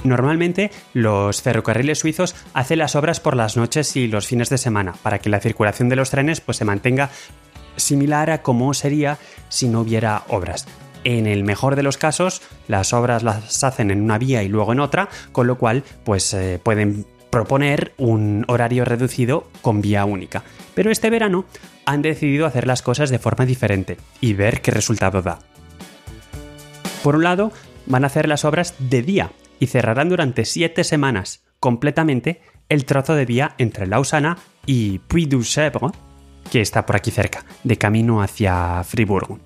Normalmente 0.04 0.70
los 0.92 1.42
ferrocarriles 1.42 1.98
suizos 1.98 2.35
hacen 2.54 2.78
las 2.78 2.94
obras 2.94 3.18
por 3.18 3.37
las 3.37 3.56
noches 3.56 3.96
y 3.96 4.06
los 4.06 4.26
fines 4.26 4.48
de 4.48 4.59
semana 4.59 4.94
para 5.02 5.18
que 5.18 5.30
la 5.30 5.40
circulación 5.40 5.88
de 5.88 5.96
los 5.96 6.11
trenes 6.11 6.40
pues, 6.40 6.59
se 6.59 6.64
mantenga 6.64 7.11
similar 7.76 8.30
a 8.30 8.42
como 8.42 8.74
sería 8.74 9.18
si 9.48 9.68
no 9.68 9.80
hubiera 9.80 10.24
obras. 10.28 10.66
En 11.04 11.26
el 11.26 11.44
mejor 11.44 11.76
de 11.76 11.84
los 11.84 11.98
casos, 11.98 12.42
las 12.66 12.92
obras 12.92 13.22
las 13.22 13.62
hacen 13.62 13.90
en 13.90 14.02
una 14.02 14.18
vía 14.18 14.42
y 14.42 14.48
luego 14.48 14.72
en 14.72 14.80
otra, 14.80 15.08
con 15.32 15.46
lo 15.46 15.56
cual 15.56 15.84
pues 16.04 16.34
eh, 16.34 16.60
pueden 16.62 17.06
proponer 17.30 17.92
un 17.96 18.44
horario 18.48 18.84
reducido 18.84 19.48
con 19.62 19.80
vía 19.82 20.04
única. 20.04 20.42
Pero 20.74 20.90
este 20.90 21.10
verano 21.10 21.44
han 21.84 22.02
decidido 22.02 22.46
hacer 22.46 22.66
las 22.66 22.82
cosas 22.82 23.10
de 23.10 23.18
forma 23.18 23.46
diferente 23.46 23.98
y 24.20 24.32
ver 24.32 24.60
qué 24.62 24.70
resultado 24.70 25.22
da. 25.22 25.38
Por 27.02 27.16
un 27.16 27.22
lado, 27.22 27.52
van 27.86 28.04
a 28.04 28.08
hacer 28.08 28.26
las 28.26 28.44
obras 28.44 28.74
de 28.78 29.02
día 29.02 29.30
y 29.60 29.68
cerrarán 29.68 30.08
durante 30.08 30.44
siete 30.44 30.82
semanas 30.82 31.44
completamente 31.60 32.40
el 32.68 32.84
trozo 32.84 33.14
de 33.14 33.26
vía 33.26 33.54
entre 33.58 33.86
Lausana 33.86 34.38
y 34.66 34.98
Puy-du-Sèvre, 34.98 35.92
que 36.50 36.61
está 36.61 36.87
por 36.87 36.96
aquí 36.96 37.11
cerca, 37.11 37.44
de 37.64 37.76
camino 37.76 38.22
hacia 38.22 38.82
Friburgo. 38.85 39.38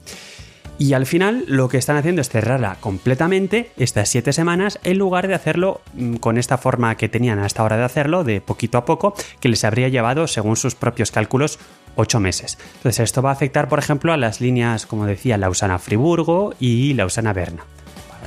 Y 0.81 0.95
al 0.95 1.05
final 1.05 1.45
lo 1.47 1.69
que 1.69 1.77
están 1.77 1.99
haciendo 1.99 2.23
es 2.23 2.31
cerrarla 2.31 2.77
completamente 2.81 3.71
estas 3.77 4.09
siete 4.09 4.33
semanas 4.33 4.81
en 4.83 4.97
lugar 4.97 5.29
de 5.29 5.35
hacerlo 5.35 5.83
mm, 5.93 6.15
con 6.15 6.39
esta 6.39 6.57
forma 6.57 6.97
que 6.97 7.11
tenían 7.11 7.39
hasta 7.39 7.61
ahora 7.61 7.77
de 7.77 7.85
hacerlo, 7.85 8.25
de 8.25 8.41
poquito 8.41 8.79
a 8.79 8.87
poco, 8.87 9.15
que 9.41 9.51
les 9.51 9.63
habría 9.65 9.89
llevado, 9.89 10.27
según 10.27 10.57
sus 10.57 10.75
propios 10.75 11.11
cálculos, 11.11 11.59
ocho 11.97 12.19
meses. 12.19 12.57
Entonces 12.77 13.01
esto 13.01 13.21
va 13.21 13.29
a 13.29 13.35
afectar, 13.35 13.69
por 13.69 13.79
ejemplo, 13.79 14.15
a 14.15 14.17
las 14.17 14.41
líneas, 14.41 14.87
como 14.87 15.05
decía, 15.05 15.37
Lausana-Friburgo 15.37 16.55
y 16.59 16.95
Lausana-Berna 16.95 17.65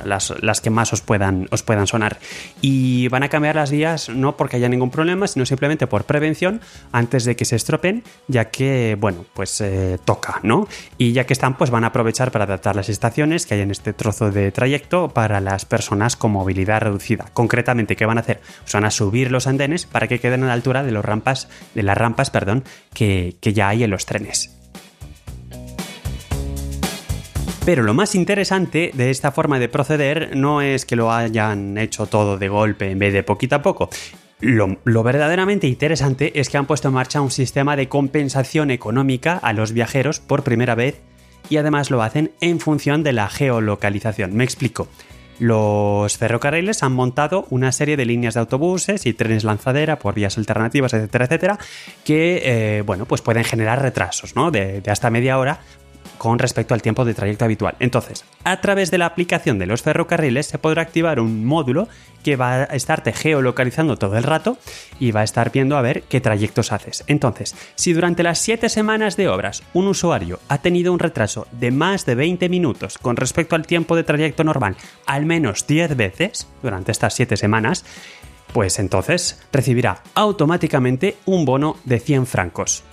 las, 0.06 0.60
que 0.60 0.70
más 0.70 0.92
os 0.92 1.00
puedan, 1.00 1.48
os 1.50 1.62
puedan 1.62 1.86
sonar. 1.86 2.18
Y 2.60 3.08
van 3.08 3.22
a 3.22 3.28
cambiar 3.28 3.56
las 3.56 3.70
vías 3.70 4.08
no 4.08 4.36
porque 4.36 4.56
haya 4.56 4.68
ningún 4.68 4.90
problema, 4.90 5.26
sino 5.26 5.46
simplemente 5.46 5.86
por 5.86 6.04
prevención 6.04 6.60
antes 6.92 7.24
de 7.24 7.36
que 7.36 7.44
se 7.44 7.56
estropen, 7.56 8.04
ya 8.28 8.50
que, 8.50 8.96
bueno, 8.98 9.24
pues 9.34 9.60
eh, 9.60 9.98
toca, 10.04 10.40
¿no? 10.42 10.68
Y 10.98 11.12
ya 11.12 11.24
que 11.24 11.32
están, 11.32 11.56
pues 11.56 11.70
van 11.70 11.84
a 11.84 11.88
aprovechar 11.88 12.30
para 12.30 12.44
adaptar 12.44 12.76
las 12.76 12.88
estaciones 12.88 13.46
que 13.46 13.54
hay 13.54 13.60
en 13.60 13.70
este 13.70 13.92
trozo 13.92 14.30
de 14.30 14.52
trayecto 14.52 15.08
para 15.08 15.40
las 15.40 15.64
personas 15.64 16.16
con 16.16 16.32
movilidad 16.32 16.82
reducida. 16.82 17.26
Concretamente, 17.32 17.96
¿qué 17.96 18.06
van 18.06 18.18
a 18.18 18.22
hacer? 18.22 18.40
Pues 18.62 18.72
van 18.72 18.84
a 18.84 18.90
subir 18.90 19.30
los 19.30 19.46
andenes 19.46 19.86
para 19.86 20.08
que 20.08 20.20
queden 20.20 20.44
a 20.44 20.46
la 20.46 20.52
altura 20.52 20.82
de, 20.82 20.92
los 20.92 21.04
rampas, 21.04 21.48
de 21.74 21.82
las 21.82 21.96
rampas 21.96 22.30
perdón, 22.30 22.64
que, 22.92 23.36
que 23.40 23.52
ya 23.52 23.68
hay 23.68 23.84
en 23.84 23.90
los 23.90 24.06
trenes. 24.06 24.63
Pero 27.64 27.82
lo 27.82 27.94
más 27.94 28.14
interesante 28.14 28.90
de 28.92 29.08
esta 29.08 29.32
forma 29.32 29.58
de 29.58 29.70
proceder 29.70 30.36
no 30.36 30.60
es 30.60 30.84
que 30.84 30.96
lo 30.96 31.10
hayan 31.10 31.78
hecho 31.78 32.04
todo 32.04 32.36
de 32.36 32.48
golpe 32.48 32.90
en 32.90 32.98
vez 32.98 33.14
de 33.14 33.22
poquito 33.22 33.56
a 33.56 33.62
poco. 33.62 33.88
Lo, 34.40 35.02
verdaderamente 35.02 35.66
interesante 35.66 36.38
es 36.38 36.50
que 36.50 36.58
han 36.58 36.66
puesto 36.66 36.88
en 36.88 36.94
marcha 36.94 37.22
un 37.22 37.30
sistema 37.30 37.74
de 37.74 37.88
compensación 37.88 38.70
económica 38.70 39.38
a 39.38 39.54
los 39.54 39.72
viajeros 39.72 40.20
por 40.20 40.42
primera 40.42 40.74
vez 40.74 41.00
y 41.48 41.56
además 41.56 41.90
lo 41.90 42.02
hacen 42.02 42.32
en 42.42 42.60
función 42.60 43.02
de 43.02 43.14
la 43.14 43.30
geolocalización. 43.30 44.36
Me 44.36 44.44
explico. 44.44 44.86
Los 45.38 46.18
ferrocarriles 46.18 46.82
han 46.82 46.92
montado 46.92 47.46
una 47.48 47.72
serie 47.72 47.96
de 47.96 48.04
líneas 48.04 48.34
de 48.34 48.40
autobuses 48.40 49.06
y 49.06 49.14
trenes 49.14 49.42
lanzadera 49.42 49.98
por 49.98 50.14
vías 50.14 50.36
alternativas, 50.36 50.92
etcétera, 50.92 51.24
etcétera, 51.24 51.58
que 52.04 52.42
eh, 52.44 52.82
bueno, 52.82 53.06
pues 53.06 53.22
pueden 53.22 53.42
generar 53.42 53.80
retrasos 53.80 54.36
¿no? 54.36 54.50
de, 54.50 54.82
de 54.82 54.90
hasta 54.90 55.10
media 55.10 55.38
hora 55.38 55.60
con 56.18 56.38
respecto 56.38 56.74
al 56.74 56.82
tiempo 56.82 57.04
de 57.04 57.14
trayecto 57.14 57.44
habitual. 57.44 57.76
Entonces, 57.80 58.24
a 58.44 58.60
través 58.60 58.90
de 58.90 58.98
la 58.98 59.06
aplicación 59.06 59.58
de 59.58 59.66
los 59.66 59.82
ferrocarriles 59.82 60.46
se 60.46 60.58
podrá 60.58 60.82
activar 60.82 61.20
un 61.20 61.44
módulo 61.44 61.88
que 62.22 62.36
va 62.36 62.54
a 62.54 62.64
estarte 62.64 63.12
geolocalizando 63.12 63.96
todo 63.96 64.16
el 64.16 64.22
rato 64.22 64.56
y 64.98 65.12
va 65.12 65.20
a 65.20 65.24
estar 65.24 65.52
viendo 65.52 65.76
a 65.76 65.82
ver 65.82 66.02
qué 66.02 66.20
trayectos 66.20 66.72
haces. 66.72 67.04
Entonces, 67.06 67.54
si 67.74 67.92
durante 67.92 68.22
las 68.22 68.38
7 68.38 68.68
semanas 68.68 69.16
de 69.16 69.28
obras 69.28 69.62
un 69.74 69.86
usuario 69.86 70.40
ha 70.48 70.58
tenido 70.58 70.92
un 70.92 70.98
retraso 70.98 71.46
de 71.52 71.70
más 71.70 72.06
de 72.06 72.14
20 72.14 72.48
minutos 72.48 72.98
con 72.98 73.16
respecto 73.16 73.56
al 73.56 73.66
tiempo 73.66 73.94
de 73.94 74.04
trayecto 74.04 74.42
normal 74.42 74.76
al 75.06 75.26
menos 75.26 75.66
10 75.66 75.96
veces 75.96 76.48
durante 76.62 76.92
estas 76.92 77.14
7 77.14 77.36
semanas, 77.36 77.84
pues 78.52 78.78
entonces 78.78 79.42
recibirá 79.52 80.02
automáticamente 80.14 81.16
un 81.26 81.44
bono 81.44 81.76
de 81.84 81.98
100 81.98 82.26
francos. 82.26 82.84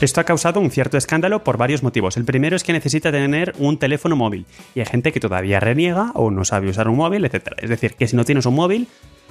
Esto 0.00 0.22
ha 0.22 0.24
causado 0.24 0.60
un 0.60 0.70
cierto 0.70 0.96
escándalo 0.96 1.44
por 1.44 1.58
varios 1.58 1.82
motivos. 1.82 2.16
El 2.16 2.24
primero 2.24 2.56
es 2.56 2.64
que 2.64 2.72
necesita 2.72 3.12
tener 3.12 3.52
un 3.58 3.78
teléfono 3.78 4.16
móvil 4.16 4.46
y 4.74 4.80
hay 4.80 4.86
gente 4.86 5.12
que 5.12 5.20
todavía 5.20 5.60
reniega 5.60 6.12
o 6.14 6.30
no 6.30 6.46
sabe 6.46 6.70
usar 6.70 6.88
un 6.88 6.96
móvil, 6.96 7.26
etc. 7.26 7.52
Es 7.58 7.68
decir, 7.68 7.92
que 7.96 8.08
si 8.08 8.16
no 8.16 8.24
tienes 8.24 8.46
un 8.46 8.54
móvil, 8.54 8.88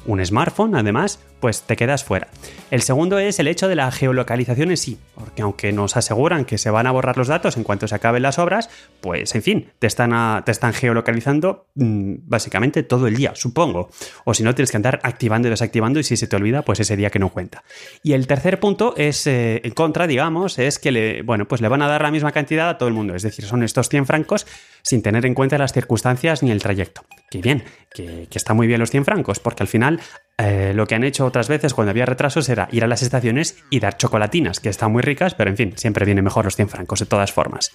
un 0.10 0.26
smartphone, 0.26 0.76
además, 0.76 1.20
pues 1.40 1.62
te 1.62 1.76
quedas 1.76 2.04
fuera. 2.04 2.28
El 2.72 2.82
segundo 2.82 3.20
es 3.20 3.40
el 3.40 3.48
hecho 3.48 3.68
de 3.68 3.76
la 3.76 3.92
geolocalización 3.92 4.72
en 4.72 4.78
sí, 4.78 4.98
porque 5.14 5.44
aunque 5.44 5.72
nos 5.72 5.96
aseguran 5.96 6.46
que 6.46 6.58
se 6.58 6.72
van 6.72 6.88
a 6.88 6.92
borrar 6.92 7.18
los 7.18 7.28
datos 7.28 7.58
en 7.58 7.64
cuanto 7.64 7.88
se 7.88 7.96
acaben 7.96 8.24
las 8.24 8.40
obras, 8.40 8.70
pues 9.02 9.34
en 9.36 9.44
fin, 9.44 9.72
te 9.78 9.88
están, 9.88 10.44
te 10.44 10.52
están 10.52 10.74
geolocalizando 10.74 11.68
mm, 11.76 12.16
básicamente 12.24 12.84
todo 12.84 13.08
el 13.08 13.16
día, 13.16 13.34
supongo. 13.36 13.90
O 14.26 14.34
si 14.34 14.44
no, 14.44 14.56
tienes 14.56 14.72
que 14.72 14.78
andar 14.78 15.00
activando 15.04 15.48
y 15.48 15.52
desactivando 15.52 16.00
y 16.00 16.04
si 16.04 16.18
se 16.18 16.28
te 16.28 16.36
olvida, 16.36 16.64
pues 16.64 16.80
ese 16.80 16.98
día 16.98 17.12
que 17.12 17.20
no 17.20 17.30
cuenta. 17.30 17.64
Y 18.04 18.14
el 18.14 18.26
tercer 18.26 18.60
punto 18.60 18.96
es, 18.98 19.28
eh, 19.28 19.62
en 19.64 19.72
contra, 19.72 20.08
digamos, 20.08 20.58
es 20.58 20.80
que 20.80 20.92
le, 20.92 21.22
bueno, 21.22 21.48
pues 21.48 21.62
le 21.62 21.68
van 21.68 21.84
a 21.84 21.88
dar 21.88 22.02
la 22.02 22.12
misma 22.12 22.32
cantidad 22.32 22.68
a 22.70 22.78
todo 22.78 22.90
el 22.90 22.96
mundo. 22.96 23.14
Es 23.16 23.22
decir, 23.22 23.46
son 23.46 23.62
estos 23.62 23.90
100 23.90 24.08
francos 24.08 24.48
sin 24.82 25.02
tener 25.02 25.26
en 25.26 25.36
cuenta 25.36 25.58
las 25.58 25.74
circunstancias 25.74 26.44
ni 26.44 26.52
el 26.52 26.62
trayecto. 26.62 27.04
Que 27.30 27.42
bien, 27.42 27.64
que, 27.94 28.28
está 28.34 28.54
muy 28.54 28.68
bien 28.68 28.80
los 28.80 28.90
100 28.90 29.06
francos, 29.06 29.40
porque 29.40 29.64
al 29.64 29.68
final 29.68 29.99
eh, 30.38 30.74
lo 30.74 30.88
que 30.88 30.96
han 30.96 31.04
hecho 31.04 31.26
otras 31.26 31.50
veces 31.50 31.74
cuando 31.74 31.92
había 31.92 32.06
retrasos 32.06 32.48
era 32.48 32.70
ir 32.72 32.84
a 32.84 32.88
las 32.88 33.02
estaciones 33.02 33.58
y 33.70 33.80
dar 33.80 33.98
chocolatinas, 33.98 34.60
que 34.60 34.70
están 34.70 34.92
muy 34.92 35.02
ricas, 35.02 35.36
pero 35.36 35.50
en 35.50 35.58
fin, 35.58 35.74
siempre 35.76 36.06
viene 36.06 36.22
mejor 36.22 36.46
los 36.46 36.56
100 36.56 36.70
francos 36.70 37.00
de 37.00 37.06
todas 37.06 37.34
formas. 37.34 37.72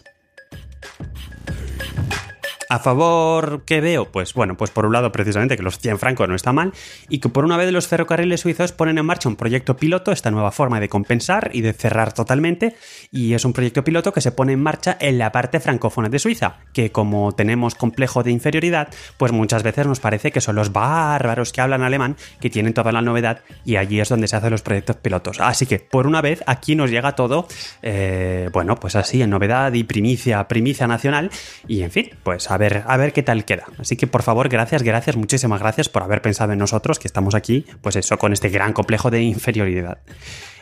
A 2.68 2.78
favor, 2.78 3.62
¿qué 3.66 3.80
veo? 3.80 4.10
Pues 4.10 4.34
bueno, 4.34 4.56
pues 4.56 4.70
por 4.70 4.86
un 4.86 4.92
lado 4.92 5.12
precisamente 5.12 5.56
que 5.56 5.62
los 5.62 5.78
100 5.78 5.98
francos 5.98 6.28
no 6.28 6.34
está 6.34 6.52
mal 6.52 6.72
y 7.08 7.18
que 7.18 7.28
por 7.28 7.44
una 7.44 7.56
vez 7.56 7.70
los 7.72 7.88
ferrocarriles 7.88 8.40
suizos 8.40 8.72
ponen 8.72 8.98
en 8.98 9.06
marcha 9.06 9.28
un 9.28 9.36
proyecto 9.36 9.76
piloto, 9.76 10.12
esta 10.12 10.30
nueva 10.30 10.50
forma 10.50 10.80
de 10.80 10.88
compensar 10.88 11.50
y 11.52 11.60
de 11.60 11.72
cerrar 11.72 12.12
totalmente, 12.12 12.76
y 13.10 13.34
es 13.34 13.44
un 13.44 13.52
proyecto 13.52 13.84
piloto 13.84 14.12
que 14.12 14.20
se 14.20 14.32
pone 14.32 14.52
en 14.52 14.62
marcha 14.62 14.96
en 15.00 15.18
la 15.18 15.32
parte 15.32 15.60
francófona 15.60 16.08
de 16.08 16.18
Suiza, 16.18 16.58
que 16.72 16.90
como 16.90 17.32
tenemos 17.32 17.74
complejo 17.74 18.22
de 18.22 18.30
inferioridad, 18.30 18.88
pues 19.18 19.32
muchas 19.32 19.62
veces 19.62 19.86
nos 19.86 20.00
parece 20.00 20.32
que 20.32 20.40
son 20.40 20.56
los 20.56 20.72
bárbaros 20.72 21.52
que 21.52 21.60
hablan 21.60 21.82
alemán 21.82 22.16
que 22.40 22.50
tienen 22.50 22.74
toda 22.74 22.92
la 22.92 23.02
novedad 23.02 23.40
y 23.64 23.76
allí 23.76 24.00
es 24.00 24.08
donde 24.08 24.28
se 24.28 24.36
hacen 24.36 24.50
los 24.50 24.62
proyectos 24.62 24.96
pilotos. 24.96 25.40
Así 25.40 25.66
que 25.66 25.78
por 25.78 26.06
una 26.06 26.22
vez 26.22 26.42
aquí 26.46 26.76
nos 26.76 26.90
llega 26.90 27.14
todo, 27.14 27.46
eh, 27.82 28.48
bueno, 28.52 28.76
pues 28.76 28.96
así 28.96 29.20
en 29.20 29.30
novedad 29.30 29.72
y 29.74 29.84
primicia, 29.84 30.46
primicia 30.48 30.86
nacional 30.86 31.30
y 31.66 31.82
en 31.82 31.90
fin, 31.90 32.10
pues 32.22 32.50
a 32.50 32.56
ver 32.56 32.63
a 32.86 32.96
ver 32.96 33.12
qué 33.12 33.22
tal 33.22 33.44
queda. 33.44 33.64
Así 33.78 33.96
que 33.96 34.06
por 34.06 34.22
favor, 34.22 34.48
gracias, 34.48 34.82
gracias, 34.82 35.16
muchísimas 35.16 35.60
gracias 35.60 35.88
por 35.88 36.02
haber 36.02 36.22
pensado 36.22 36.52
en 36.52 36.58
nosotros, 36.58 36.98
que 36.98 37.08
estamos 37.08 37.34
aquí, 37.34 37.66
pues 37.82 37.96
eso, 37.96 38.18
con 38.18 38.32
este 38.32 38.48
gran 38.48 38.72
complejo 38.72 39.10
de 39.10 39.22
inferioridad. 39.22 39.98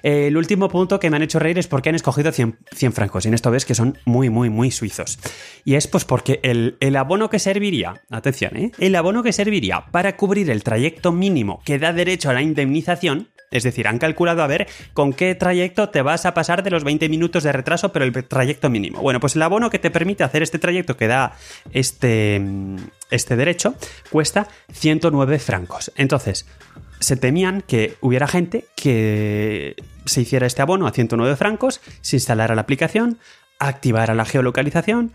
El 0.03 0.37
último 0.37 0.69
punto 0.69 0.99
que 0.99 1.11
me 1.11 1.17
han 1.17 1.23
hecho 1.23 1.39
reír 1.39 1.59
es 1.59 1.69
porque 1.69 1.89
han 1.89 1.95
escogido 1.95 2.33
100, 2.33 2.57
francos. 2.93 3.25
Y 3.25 3.29
en 3.29 3.35
esto 3.35 3.51
ves 3.51 3.65
que 3.65 3.75
son 3.75 3.99
muy, 4.05 4.31
muy, 4.31 4.51
muy 4.51 4.71
suizos. 4.71 5.19
Y 5.65 5.75
es 5.75 5.87
pues 5.87 6.05
porque 6.05 6.41
el, 6.43 6.77
el 6.81 6.97
abono 6.97 7.31
que 7.31 7.39
serviría, 7.39 8.03
atención, 8.11 8.57
¿eh? 8.57 8.73
el 8.79 8.97
abono 8.97 9.23
que 9.23 9.33
serviría 9.33 9.87
para 9.93 10.17
cubrir 10.17 10.51
el 10.51 10.65
trayecto 10.65 11.13
mínimo 11.13 11.63
que 11.65 11.79
da 11.79 11.93
derecho 11.93 12.31
a 12.31 12.33
la 12.33 12.43
indemnización, 12.43 13.29
es 13.53 13.63
decir, 13.63 13.87
han 13.87 13.99
calculado 13.99 14.43
a 14.43 14.47
ver 14.47 14.67
con 14.93 15.13
qué 15.13 15.35
trayecto 15.35 15.91
te 15.91 16.03
vas 16.03 16.27
a 16.27 16.35
pasar 16.35 16.63
de 16.63 16.71
los 16.71 16.85
20 16.85 17.09
minutos 17.09 17.45
de 17.45 17.53
retraso, 17.53 17.93
pero 17.93 18.05
el 18.05 18.13
trayecto 18.25 18.71
mínimo. 18.71 19.01
Bueno, 19.01 19.21
pues 19.21 19.37
el 19.37 19.43
abono 19.43 19.71
que 19.71 19.79
te 19.79 19.91
permite 19.91 20.25
hacer 20.25 20.43
este 20.43 20.59
trayecto 20.59 20.97
que 20.97 21.07
da 21.07 21.37
este, 21.73 22.43
este 23.11 23.37
derecho 23.37 23.75
cuesta 24.11 24.49
109 24.73 25.39
francos. 25.39 25.93
Entonces, 25.97 26.47
se 26.99 27.17
temían 27.17 27.63
que 27.63 27.97
hubiera 28.01 28.27
gente 28.27 28.65
que 28.77 29.77
se 30.05 30.23
hiciera 30.23 30.47
este 30.47 30.63
abono 30.63 30.87
a 30.87 30.93
109 30.93 31.37
francos, 31.37 31.81
se 32.01 32.17
instalara 32.17 32.55
la 32.55 32.63
aplicación, 32.63 33.19
activara 33.59 34.15
la 34.15 34.25
geolocalización, 34.25 35.13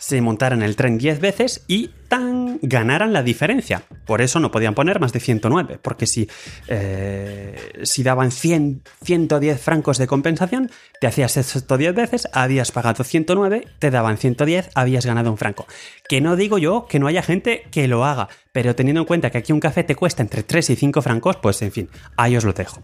se 0.00 0.20
montaran 0.22 0.62
el 0.62 0.76
tren 0.76 0.98
10 0.98 1.20
veces 1.20 1.62
y 1.68 1.90
tan 2.08 2.58
ganaran 2.62 3.12
la 3.12 3.22
diferencia. 3.22 3.82
Por 4.06 4.22
eso 4.22 4.40
no 4.40 4.50
podían 4.50 4.74
poner 4.74 4.98
más 4.98 5.12
de 5.12 5.20
109, 5.20 5.78
porque 5.80 6.06
si, 6.06 6.28
eh, 6.66 7.54
si 7.84 8.02
daban 8.02 8.32
100, 8.32 8.82
110 9.04 9.60
francos 9.60 9.98
de 9.98 10.08
compensación, 10.08 10.70
te 11.00 11.06
hacías 11.06 11.36
esto 11.36 11.76
10 11.76 11.94
veces, 11.94 12.28
habías 12.32 12.72
pagado 12.72 13.04
109, 13.04 13.68
te 13.78 13.90
daban 13.90 14.16
110, 14.16 14.70
habías 14.74 15.06
ganado 15.06 15.30
un 15.30 15.36
franco. 15.36 15.66
Que 16.08 16.20
no 16.20 16.34
digo 16.34 16.58
yo 16.58 16.86
que 16.88 16.98
no 16.98 17.06
haya 17.06 17.22
gente 17.22 17.64
que 17.70 17.86
lo 17.86 18.04
haga, 18.04 18.28
pero 18.52 18.74
teniendo 18.74 19.02
en 19.02 19.06
cuenta 19.06 19.30
que 19.30 19.38
aquí 19.38 19.52
un 19.52 19.60
café 19.60 19.84
te 19.84 19.94
cuesta 19.94 20.22
entre 20.22 20.42
3 20.42 20.70
y 20.70 20.76
5 20.76 21.02
francos, 21.02 21.36
pues 21.36 21.60
en 21.62 21.70
fin, 21.70 21.90
ahí 22.16 22.36
os 22.36 22.44
lo 22.44 22.54
dejo. 22.54 22.82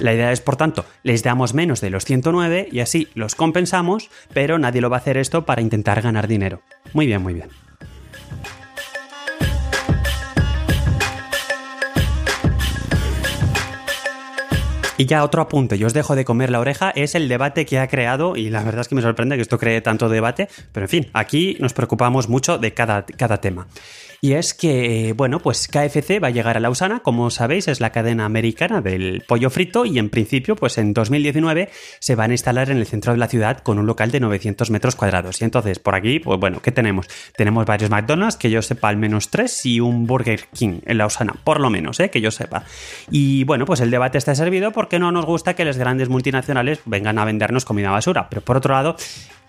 La 0.00 0.12
idea 0.12 0.32
es, 0.32 0.40
por 0.40 0.56
tanto, 0.56 0.84
les 1.02 1.22
damos 1.22 1.54
menos 1.54 1.80
de 1.80 1.90
los 1.90 2.04
109 2.04 2.68
y 2.70 2.80
así 2.80 3.08
los 3.14 3.34
compensamos, 3.34 4.10
pero 4.32 4.58
nadie 4.58 4.80
lo 4.80 4.90
va 4.90 4.96
a 4.96 5.00
hacer 5.00 5.16
esto 5.16 5.46
para 5.46 5.62
intentar 5.62 6.02
ganar 6.02 6.26
dinero. 6.26 6.62
Muy 6.92 7.06
bien, 7.06 7.22
muy 7.22 7.34
bien. 7.34 7.48
Y 14.96 15.06
ya 15.06 15.24
otro 15.24 15.42
apunte, 15.42 15.76
yo 15.76 15.88
os 15.88 15.92
dejo 15.92 16.14
de 16.14 16.24
comer 16.24 16.50
la 16.50 16.60
oreja, 16.60 16.90
es 16.90 17.16
el 17.16 17.28
debate 17.28 17.66
que 17.66 17.80
ha 17.80 17.88
creado, 17.88 18.36
y 18.36 18.48
la 18.48 18.62
verdad 18.62 18.82
es 18.82 18.88
que 18.88 18.94
me 18.94 19.02
sorprende 19.02 19.34
que 19.34 19.42
esto 19.42 19.58
cree 19.58 19.80
tanto 19.80 20.08
debate, 20.08 20.48
pero 20.70 20.86
en 20.86 20.90
fin, 20.90 21.10
aquí 21.14 21.56
nos 21.58 21.72
preocupamos 21.72 22.28
mucho 22.28 22.58
de 22.58 22.74
cada, 22.74 23.04
cada 23.04 23.40
tema. 23.40 23.66
Y 24.24 24.32
es 24.32 24.54
que, 24.54 25.12
bueno, 25.14 25.38
pues 25.38 25.68
KFC 25.68 26.18
va 26.18 26.28
a 26.28 26.30
llegar 26.30 26.56
a 26.56 26.60
Lausana, 26.60 27.00
como 27.00 27.28
sabéis, 27.28 27.68
es 27.68 27.82
la 27.82 27.92
cadena 27.92 28.24
americana 28.24 28.80
del 28.80 29.22
pollo 29.28 29.50
frito 29.50 29.84
y 29.84 29.98
en 29.98 30.08
principio, 30.08 30.56
pues 30.56 30.78
en 30.78 30.94
2019 30.94 31.68
se 31.98 32.14
van 32.14 32.30
a 32.30 32.32
instalar 32.32 32.70
en 32.70 32.78
el 32.78 32.86
centro 32.86 33.12
de 33.12 33.18
la 33.18 33.28
ciudad 33.28 33.58
con 33.58 33.78
un 33.78 33.84
local 33.84 34.10
de 34.10 34.20
900 34.20 34.70
metros 34.70 34.96
cuadrados. 34.96 35.42
Y 35.42 35.44
entonces, 35.44 35.78
por 35.78 35.94
aquí, 35.94 36.20
pues 36.20 36.40
bueno, 36.40 36.62
¿qué 36.62 36.72
tenemos? 36.72 37.06
Tenemos 37.36 37.66
varios 37.66 37.90
McDonald's, 37.90 38.38
que 38.38 38.48
yo 38.48 38.62
sepa 38.62 38.88
al 38.88 38.96
menos 38.96 39.28
tres, 39.28 39.66
y 39.66 39.80
un 39.80 40.06
Burger 40.06 40.46
King 40.54 40.80
en 40.86 40.96
Lausana, 40.96 41.34
por 41.44 41.60
lo 41.60 41.68
menos, 41.68 42.00
¿eh? 42.00 42.08
que 42.08 42.22
yo 42.22 42.30
sepa. 42.30 42.64
Y 43.10 43.44
bueno, 43.44 43.66
pues 43.66 43.80
el 43.80 43.90
debate 43.90 44.16
está 44.16 44.34
servido 44.34 44.72
porque 44.72 44.98
no 44.98 45.12
nos 45.12 45.26
gusta 45.26 45.52
que 45.52 45.66
las 45.66 45.76
grandes 45.76 46.08
multinacionales 46.08 46.80
vengan 46.86 47.18
a 47.18 47.26
vendernos 47.26 47.66
comida 47.66 47.90
basura. 47.90 48.30
Pero 48.30 48.40
por 48.40 48.56
otro 48.56 48.72
lado, 48.72 48.96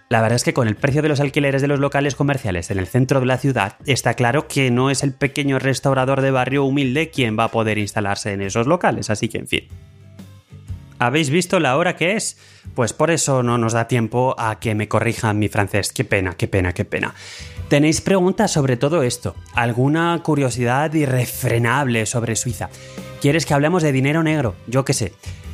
la 0.09 0.21
verdad 0.21 0.35
es 0.35 0.43
que 0.43 0.53
con 0.53 0.67
el 0.67 0.75
precio 0.75 1.01
de 1.01 1.09
los 1.09 1.19
alquileres 1.19 1.61
de 1.61 1.67
los 1.67 1.79
locales 1.79 2.15
comerciales 2.15 2.69
en 2.69 2.77
el 2.77 2.87
centro 2.87 3.19
de 3.19 3.25
la 3.25 3.37
ciudad, 3.37 3.77
está 3.85 4.13
claro 4.13 4.47
que 4.47 4.69
no 4.69 4.89
es 4.89 5.03
el 5.03 5.13
pequeño 5.13 5.57
restaurador 5.57 6.21
de 6.21 6.31
barrio 6.31 6.63
humilde 6.63 7.09
quien 7.09 7.37
va 7.37 7.45
a 7.45 7.51
poder 7.51 7.77
instalarse 7.77 8.33
en 8.33 8.41
esos 8.41 8.67
locales, 8.67 9.09
así 9.09 9.29
que 9.29 9.39
en 9.39 9.47
fin. 9.47 9.67
¿Habéis 10.99 11.29
visto 11.29 11.59
la 11.59 11.75
hora 11.75 11.95
que 11.95 12.13
es? 12.13 12.37
Pues 12.73 12.93
por 12.93 13.11
eso 13.11 13.43
no 13.43 13.57
nos 13.57 13.73
da 13.73 13.87
tiempo 13.87 14.35
a 14.37 14.59
que 14.59 14.75
me 14.75 14.87
corrijan 14.87 15.39
mi 15.39 15.49
francés. 15.49 15.91
Qué 15.91 16.05
pena, 16.05 16.35
qué 16.37 16.47
pena, 16.47 16.73
qué 16.73 16.85
pena. 16.85 17.13
¿Tenéis 17.67 17.99
preguntas 17.99 18.51
sobre 18.51 18.77
todo 18.77 19.03
esto? 19.03 19.35
¿Alguna 19.55 20.21
curiosidad 20.23 20.93
irrefrenable 20.93 22.05
sobre 22.05 22.35
Suiza? 22.35 22.69
¿Quieres 23.21 23.45
que 23.45 23.53
hablemos 23.53 23.83
de 23.83 23.91
dinero 23.91 24.23
negro? 24.23 24.55
Yo 24.67 24.85
qué 24.85 24.93
sé. 24.93 25.13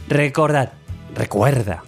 Recordad, 0.09 0.73
recuerda, 1.15 1.83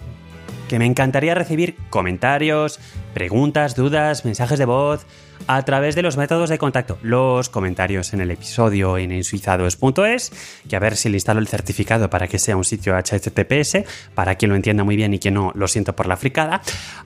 que 0.74 0.80
me 0.80 0.86
encantaría 0.86 1.36
recibir 1.36 1.76
comentarios, 1.88 2.80
preguntas, 3.14 3.76
dudas, 3.76 4.24
mensajes 4.24 4.58
de 4.58 4.64
voz 4.64 5.06
a 5.46 5.62
través 5.62 5.94
de 5.94 6.02
los 6.02 6.16
métodos 6.16 6.48
de 6.48 6.58
contacto, 6.58 6.98
los 7.02 7.48
comentarios 7.48 8.14
en 8.14 8.20
el 8.20 8.30
episodio 8.30 8.96
en 8.98 9.12
ensuizados.es, 9.12 10.32
que 10.68 10.76
a 10.76 10.78
ver 10.78 10.96
si 10.96 11.08
le 11.08 11.16
instalo 11.16 11.40
el 11.40 11.48
certificado 11.48 12.08
para 12.08 12.28
que 12.28 12.38
sea 12.38 12.56
un 12.56 12.64
sitio 12.64 12.94
HTTPS, 12.96 13.84
para 14.14 14.36
quien 14.36 14.50
lo 14.50 14.56
entienda 14.56 14.84
muy 14.84 14.96
bien 14.96 15.12
y 15.14 15.18
quien 15.18 15.34
no, 15.34 15.52
lo 15.54 15.68
siento 15.68 15.94
por 15.94 16.06
la 16.06 16.16
fricada, 16.16 16.62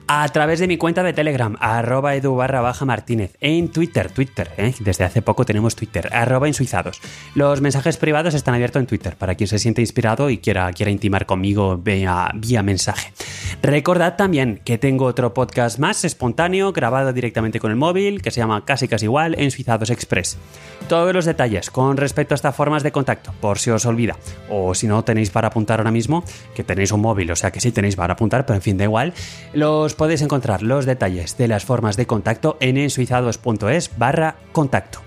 a 0.07 0.27
través 0.29 0.59
de 0.59 0.67
mi 0.67 0.77
cuenta 0.77 1.03
de 1.03 1.13
Telegram, 1.13 1.55
arroba 1.59 2.15
edu 2.15 2.35
barra 2.35 2.61
baja 2.61 2.85
martínez, 2.85 3.35
en 3.41 3.69
Twitter, 3.69 4.09
Twitter, 4.11 4.51
¿eh? 4.57 4.73
desde 4.79 5.03
hace 5.03 5.21
poco 5.21 5.45
tenemos 5.45 5.75
Twitter, 5.75 6.09
arroba 6.13 6.47
ensuizados. 6.47 7.01
Los 7.35 7.61
mensajes 7.61 7.97
privados 7.97 8.33
están 8.33 8.55
abiertos 8.55 8.79
en 8.79 8.87
Twitter, 8.87 9.15
para 9.17 9.35
quien 9.35 9.47
se 9.47 9.59
siente 9.59 9.81
inspirado 9.81 10.29
y 10.29 10.37
quiera, 10.37 10.71
quiera 10.71 10.91
intimar 10.91 11.25
conmigo 11.25 11.77
vía, 11.77 12.31
vía 12.35 12.63
mensaje. 12.63 13.11
Recordad 13.61 14.15
también 14.15 14.61
que 14.63 14.77
tengo 14.77 15.03
otro 15.03 15.33
podcast 15.33 15.79
más 15.79 16.05
espontáneo, 16.05 16.71
grabado 16.71 17.11
directamente 17.11 17.59
con 17.59 17.71
el 17.71 17.77
móvil, 17.77 18.21
que 18.21 18.31
se 18.31 18.39
llama 18.39 18.63
casi 18.63 18.87
casi 18.87 19.05
igual 19.05 19.35
en 19.37 19.51
Suizados 19.51 19.89
Express. 19.89 20.37
Todos 20.87 21.13
los 21.13 21.25
detalles 21.25 21.69
con 21.69 21.97
respecto 21.97 22.33
a 22.33 22.37
estas 22.37 22.55
formas 22.55 22.83
de 22.83 22.93
contacto, 22.93 23.33
por 23.41 23.59
si 23.59 23.69
os 23.69 23.85
olvida, 23.85 24.15
o 24.49 24.73
si 24.73 24.87
no 24.87 25.03
tenéis 25.03 25.29
para 25.29 25.49
apuntar 25.49 25.79
ahora 25.79 25.91
mismo, 25.91 26.23
que 26.55 26.63
tenéis 26.63 26.93
un 26.93 27.01
móvil, 27.01 27.29
o 27.31 27.35
sea 27.35 27.51
que 27.51 27.59
sí 27.59 27.73
tenéis 27.73 27.97
para 27.97 28.13
apuntar, 28.13 28.45
pero 28.45 28.55
en 28.55 28.61
fin, 28.61 28.77
da 28.77 28.85
igual, 28.85 29.13
los 29.53 29.93
podéis 29.93 30.21
encontrar 30.21 30.63
los 30.63 30.85
detalles 30.85 31.37
de 31.37 31.49
las 31.49 31.65
formas 31.65 31.97
de 31.97 32.07
contacto 32.07 32.55
en 32.61 32.77
ensuizados.es 32.77 33.91
barra 33.97 34.37
contacto. 34.53 35.01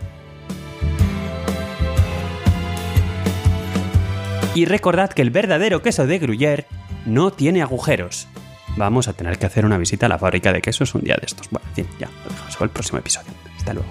Y 4.54 4.66
recordad 4.66 5.10
que 5.10 5.22
el 5.22 5.30
verdadero 5.30 5.80
queso 5.80 6.06
de 6.06 6.20
Gruyère 6.20 6.66
no 7.06 7.32
tiene 7.32 7.62
agujeros. 7.62 8.28
Vamos 8.76 9.08
a 9.08 9.12
tener 9.12 9.38
que 9.38 9.46
hacer 9.46 9.64
una 9.66 9.78
visita 9.78 10.06
a 10.06 10.08
la 10.08 10.18
fábrica 10.18 10.52
de 10.52 10.60
quesos 10.60 10.94
un 10.94 11.02
día 11.02 11.16
de 11.16 11.26
estos. 11.26 11.48
Bueno, 11.50 11.66
en 11.68 11.74
fin, 11.74 11.86
ya, 11.98 12.08
lo 12.24 12.30
dejamos 12.30 12.54
para 12.56 12.64
el 12.64 12.70
próximo 12.70 12.98
episodio. 12.98 13.32
Hasta 13.56 13.74
luego. 13.74 13.88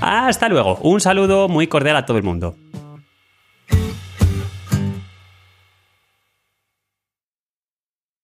Hasta 0.00 0.48
luego. 0.48 0.76
Un 0.82 1.00
saludo 1.00 1.48
muy 1.48 1.66
cordial 1.66 1.96
a 1.96 2.06
todo 2.06 2.16
el 2.16 2.22
mundo. 2.22 2.56